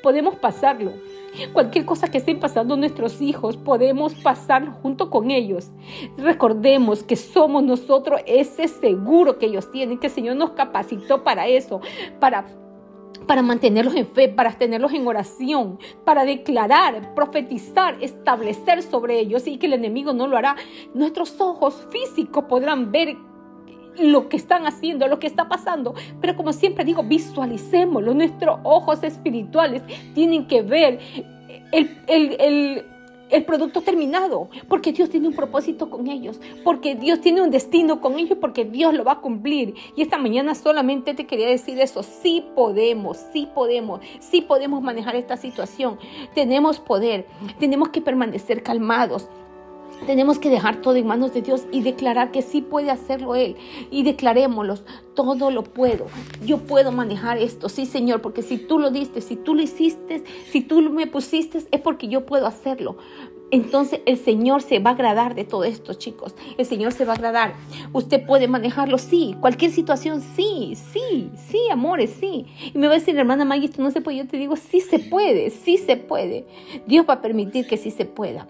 podemos 0.02 0.36
pasarlo. 0.36 0.92
Cualquier 1.52 1.84
cosa 1.84 2.10
que 2.10 2.18
estén 2.18 2.40
pasando 2.40 2.76
nuestros 2.76 3.20
hijos, 3.20 3.56
podemos 3.56 4.14
pasarlo 4.14 4.72
junto 4.82 5.10
con 5.10 5.30
ellos. 5.30 5.70
Recordemos 6.16 7.02
que 7.02 7.16
somos 7.16 7.62
nosotros 7.62 8.20
ese 8.26 8.66
seguro 8.66 9.38
que 9.38 9.46
ellos 9.46 9.70
tienen, 9.70 9.98
que 9.98 10.08
el 10.08 10.12
Señor 10.12 10.36
nos 10.36 10.50
capacitó 10.50 11.22
para 11.22 11.46
eso, 11.46 11.80
para 12.18 12.46
para 13.26 13.42
mantenerlos 13.42 13.94
en 13.94 14.06
fe, 14.06 14.28
para 14.28 14.52
tenerlos 14.52 14.92
en 14.92 15.06
oración, 15.06 15.78
para 16.04 16.24
declarar, 16.24 17.14
profetizar, 17.14 17.96
establecer 18.00 18.82
sobre 18.82 19.20
ellos 19.20 19.46
y 19.46 19.58
que 19.58 19.66
el 19.66 19.74
enemigo 19.74 20.12
no 20.12 20.26
lo 20.26 20.36
hará. 20.36 20.56
Nuestros 20.94 21.40
ojos 21.40 21.86
físicos 21.90 22.44
podrán 22.44 22.90
ver 22.90 23.16
lo 23.98 24.28
que 24.28 24.36
están 24.36 24.66
haciendo, 24.66 25.08
lo 25.08 25.18
que 25.18 25.26
está 25.26 25.48
pasando. 25.48 25.94
Pero 26.20 26.36
como 26.36 26.52
siempre 26.52 26.84
digo, 26.84 27.02
visualicémoslo. 27.02 28.14
Nuestros 28.14 28.60
ojos 28.62 29.02
espirituales 29.02 29.82
tienen 30.14 30.46
que 30.46 30.62
ver 30.62 30.98
el, 31.72 31.98
el 32.06 32.36
el 32.40 32.84
producto 33.46 33.82
terminado, 33.82 34.48
porque 34.68 34.92
Dios 34.92 35.10
tiene 35.10 35.28
un 35.28 35.34
propósito 35.34 35.90
con 35.90 36.08
ellos, 36.08 36.40
porque 36.64 36.94
Dios 36.94 37.20
tiene 37.20 37.42
un 37.42 37.50
destino 37.50 38.00
con 38.00 38.18
ellos, 38.18 38.38
porque 38.40 38.64
Dios 38.64 38.94
lo 38.94 39.04
va 39.04 39.12
a 39.12 39.20
cumplir. 39.20 39.74
Y 39.96 40.02
esta 40.02 40.18
mañana 40.18 40.54
solamente 40.54 41.14
te 41.14 41.26
quería 41.26 41.48
decir 41.48 41.78
eso, 41.80 42.02
sí 42.02 42.44
podemos, 42.54 43.18
sí 43.32 43.48
podemos, 43.54 44.00
sí 44.20 44.42
podemos 44.42 44.82
manejar 44.82 45.16
esta 45.16 45.36
situación. 45.36 45.98
Tenemos 46.34 46.80
poder, 46.80 47.26
tenemos 47.58 47.90
que 47.90 48.00
permanecer 48.00 48.62
calmados, 48.62 49.28
tenemos 50.06 50.38
que 50.38 50.50
dejar 50.50 50.80
todo 50.80 50.96
en 50.96 51.06
manos 51.06 51.34
de 51.34 51.42
Dios 51.42 51.66
y 51.72 51.82
declarar 51.82 52.30
que 52.30 52.42
sí 52.42 52.62
puede 52.62 52.90
hacerlo 52.90 53.34
Él. 53.34 53.56
Y 53.90 54.02
declarémoslo, 54.02 54.76
todo 55.14 55.50
lo 55.50 55.64
puedo. 55.64 56.06
Yo 56.44 56.58
puedo 56.58 56.92
manejar 56.92 57.38
esto, 57.38 57.68
sí 57.68 57.86
Señor, 57.86 58.20
porque 58.20 58.42
si 58.42 58.58
tú 58.58 58.78
lo 58.78 58.90
diste, 58.90 59.20
si 59.20 59.36
tú 59.36 59.54
lo 59.54 59.62
hiciste, 59.62 60.24
si 60.50 60.60
tú 60.60 60.80
me 60.82 61.06
pusiste, 61.06 61.58
es 61.70 61.80
porque 61.80 62.08
yo 62.08 62.26
puedo 62.26 62.46
hacerlo. 62.46 62.96
Entonces 63.50 64.00
el 64.04 64.18
Señor 64.18 64.60
se 64.60 64.78
va 64.78 64.90
a 64.90 64.92
agradar 64.92 65.34
de 65.34 65.44
todo 65.44 65.64
esto, 65.64 65.94
chicos. 65.94 66.34
El 66.58 66.66
Señor 66.66 66.92
se 66.92 67.04
va 67.06 67.12
a 67.12 67.16
agradar. 67.16 67.54
Usted 67.92 68.24
puede 68.26 68.46
manejarlo, 68.46 68.98
sí. 68.98 69.36
Cualquier 69.40 69.70
situación, 69.70 70.20
sí, 70.20 70.74
sí, 70.92 71.30
sí, 71.48 71.58
amores, 71.72 72.14
sí. 72.20 72.44
Y 72.74 72.78
me 72.78 72.88
va 72.88 72.94
a 72.94 72.98
decir, 72.98 73.16
hermana 73.16 73.46
Maggie, 73.46 73.66
esto 73.66 73.82
no 73.82 73.90
se 73.90 74.02
puede. 74.02 74.18
Yo 74.18 74.26
te 74.26 74.36
digo, 74.36 74.56
sí 74.56 74.80
se 74.80 74.98
puede, 74.98 75.48
sí 75.48 75.78
se 75.78 75.96
puede. 75.96 76.46
Dios 76.86 77.06
va 77.08 77.14
a 77.14 77.20
permitir 77.22 77.66
que 77.66 77.78
sí 77.78 77.90
se 77.90 78.04
pueda. 78.04 78.46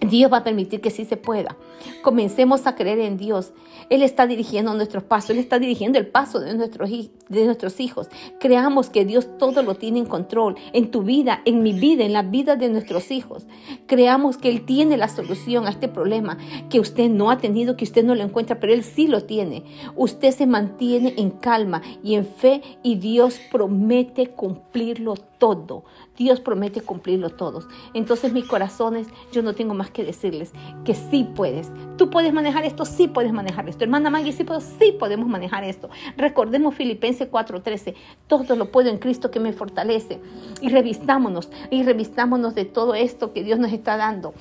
Dios 0.00 0.32
va 0.32 0.38
a 0.38 0.44
permitir 0.44 0.80
que 0.80 0.90
sí 0.90 1.04
se 1.04 1.16
pueda. 1.16 1.56
Comencemos 2.02 2.66
a 2.66 2.74
creer 2.74 3.00
en 3.00 3.16
Dios. 3.16 3.52
Él 3.88 4.02
está 4.02 4.26
dirigiendo 4.26 4.74
nuestros 4.74 5.04
pasos, 5.04 5.30
Él 5.30 5.38
está 5.38 5.58
dirigiendo 5.58 5.98
el 5.98 6.06
paso 6.06 6.40
de 6.40 6.54
nuestros, 6.54 6.90
de 6.90 7.44
nuestros 7.44 7.80
hijos. 7.80 8.08
Creamos 8.40 8.90
que 8.90 9.04
Dios 9.04 9.28
todo 9.38 9.62
lo 9.62 9.76
tiene 9.76 10.00
en 10.00 10.06
control, 10.06 10.56
en 10.72 10.90
tu 10.90 11.02
vida, 11.02 11.40
en 11.44 11.62
mi 11.62 11.72
vida, 11.72 12.04
en 12.04 12.12
la 12.12 12.22
vida 12.22 12.56
de 12.56 12.68
nuestros 12.68 13.10
hijos. 13.10 13.46
Creamos 13.86 14.38
que 14.38 14.48
Él 14.48 14.64
tiene 14.66 14.96
la 14.96 15.08
solución 15.08 15.66
a 15.66 15.70
este 15.70 15.88
problema 15.88 16.36
que 16.68 16.80
usted 16.80 17.08
no 17.08 17.30
ha 17.30 17.38
tenido, 17.38 17.76
que 17.76 17.84
usted 17.84 18.04
no 18.04 18.14
lo 18.14 18.22
encuentra, 18.22 18.58
pero 18.58 18.72
Él 18.72 18.82
sí 18.82 19.06
lo 19.06 19.22
tiene. 19.22 19.64
Usted 19.94 20.32
se 20.32 20.46
mantiene 20.46 21.14
en 21.16 21.30
calma 21.30 21.82
y 22.02 22.14
en 22.14 22.26
fe 22.26 22.62
y 22.82 22.96
Dios 22.96 23.40
promete 23.50 24.28
cumplirlo 24.28 25.14
todo. 25.38 25.84
Dios 26.16 26.40
promete 26.40 26.80
cumplirlo 26.80 27.30
todos. 27.30 27.68
Entonces 27.94 28.32
mis 28.32 28.46
corazones, 28.46 29.06
yo 29.32 29.42
no 29.42 29.54
tengo 29.54 29.74
más 29.74 29.85
que 29.90 30.04
decirles 30.04 30.52
que 30.84 30.94
sí 30.94 31.28
puedes. 31.34 31.70
Tú 31.96 32.10
puedes 32.10 32.32
manejar 32.32 32.64
esto, 32.64 32.84
sí 32.84 33.08
puedes 33.08 33.32
manejar 33.32 33.68
esto. 33.68 33.84
Hermana 33.84 34.10
Maggie, 34.10 34.32
sí, 34.32 34.44
puedo, 34.44 34.60
sí 34.60 34.96
podemos 34.98 35.28
manejar 35.28 35.64
esto. 35.64 35.88
Recordemos 36.16 36.74
Filipenses 36.74 37.30
4:13. 37.30 37.94
Todo 38.26 38.56
lo 38.56 38.70
puedo 38.70 38.90
en 38.90 38.98
Cristo 38.98 39.30
que 39.30 39.40
me 39.40 39.52
fortalece. 39.52 40.20
Y 40.60 40.68
revistámonos, 40.68 41.50
y 41.70 41.82
revistámonos 41.82 42.54
de 42.54 42.64
todo 42.64 42.94
esto 42.94 43.32
que 43.32 43.42
Dios 43.42 43.58
nos 43.58 43.72
está 43.72 43.96
dando 43.96 44.34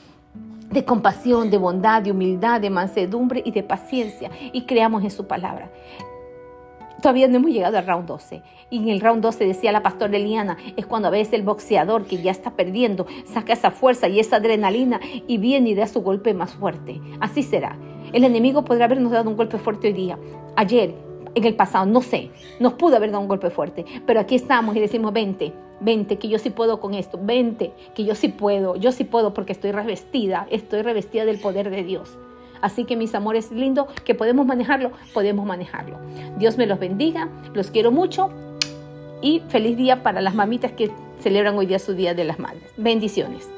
de 0.71 0.83
compasión, 0.83 1.49
de 1.49 1.57
bondad, 1.57 2.01
de 2.01 2.11
humildad, 2.11 2.59
de 2.59 2.69
mansedumbre 2.69 3.41
y 3.45 3.51
de 3.51 3.63
paciencia 3.63 4.31
y 4.51 4.65
creamos 4.65 5.03
en 5.03 5.11
su 5.11 5.27
palabra. 5.27 5.71
Todavía 7.01 7.27
no 7.27 7.37
hemos 7.37 7.51
llegado 7.51 7.77
al 7.77 7.85
round 7.85 8.07
12. 8.07 8.41
Y 8.69 8.77
en 8.77 8.89
el 8.89 9.01
round 9.01 9.21
12 9.21 9.45
decía 9.45 9.71
la 9.71 9.83
pastora 9.83 10.17
Eliana, 10.17 10.57
es 10.75 10.85
cuando 10.85 11.07
a 11.07 11.11
veces 11.11 11.33
el 11.33 11.43
boxeador 11.43 12.05
que 12.05 12.21
ya 12.21 12.31
está 12.31 12.51
perdiendo 12.51 13.05
saca 13.25 13.53
esa 13.53 13.71
fuerza 13.71 14.07
y 14.07 14.19
esa 14.19 14.37
adrenalina 14.37 14.99
y 15.27 15.37
viene 15.37 15.69
y 15.69 15.75
da 15.75 15.87
su 15.87 16.01
golpe 16.01 16.33
más 16.33 16.53
fuerte. 16.53 17.01
Así 17.19 17.43
será. 17.43 17.77
El 18.13 18.23
enemigo 18.23 18.63
podrá 18.63 18.85
habernos 18.85 19.11
dado 19.11 19.29
un 19.29 19.37
golpe 19.37 19.57
fuerte 19.57 19.87
hoy 19.87 19.93
día. 19.93 20.17
Ayer, 20.55 20.95
en 21.35 21.43
el 21.43 21.55
pasado, 21.55 21.85
no 21.85 22.01
sé, 22.01 22.31
nos 22.59 22.73
pudo 22.73 22.95
haber 22.95 23.11
dado 23.11 23.21
un 23.21 23.27
golpe 23.27 23.49
fuerte, 23.49 23.85
pero 24.05 24.19
aquí 24.19 24.35
estamos 24.35 24.75
y 24.75 24.79
decimos, 24.79 25.11
vente, 25.11 25.53
vente, 25.81 26.17
que 26.17 26.29
yo 26.29 26.39
sí 26.39 26.49
puedo 26.49 26.79
con 26.79 26.93
esto, 26.93 27.19
vente, 27.21 27.73
que 27.93 28.05
yo 28.05 28.15
sí 28.15 28.29
puedo, 28.29 28.77
yo 28.77 28.91
sí 28.91 29.03
puedo 29.03 29.33
porque 29.33 29.51
estoy 29.51 29.71
revestida, 29.71 30.47
estoy 30.49 30.81
revestida 30.81 31.25
del 31.25 31.39
poder 31.39 31.69
de 31.69 31.83
Dios. 31.83 32.17
Así 32.61 32.85
que 32.85 32.95
mis 32.95 33.13
amores 33.15 33.51
lindos, 33.51 33.87
que 34.03 34.15
podemos 34.15 34.45
manejarlo, 34.45 34.91
podemos 35.13 35.45
manejarlo. 35.45 35.97
Dios 36.37 36.57
me 36.57 36.65
los 36.65 36.79
bendiga, 36.79 37.29
los 37.53 37.71
quiero 37.71 37.91
mucho 37.91 38.29
y 39.21 39.41
feliz 39.49 39.77
día 39.77 40.03
para 40.03 40.21
las 40.21 40.35
mamitas 40.35 40.71
que 40.71 40.91
celebran 41.19 41.55
hoy 41.55 41.65
día 41.65 41.79
su 41.79 41.93
Día 41.93 42.13
de 42.13 42.23
las 42.23 42.39
Madres. 42.39 42.71
Bendiciones. 42.77 43.54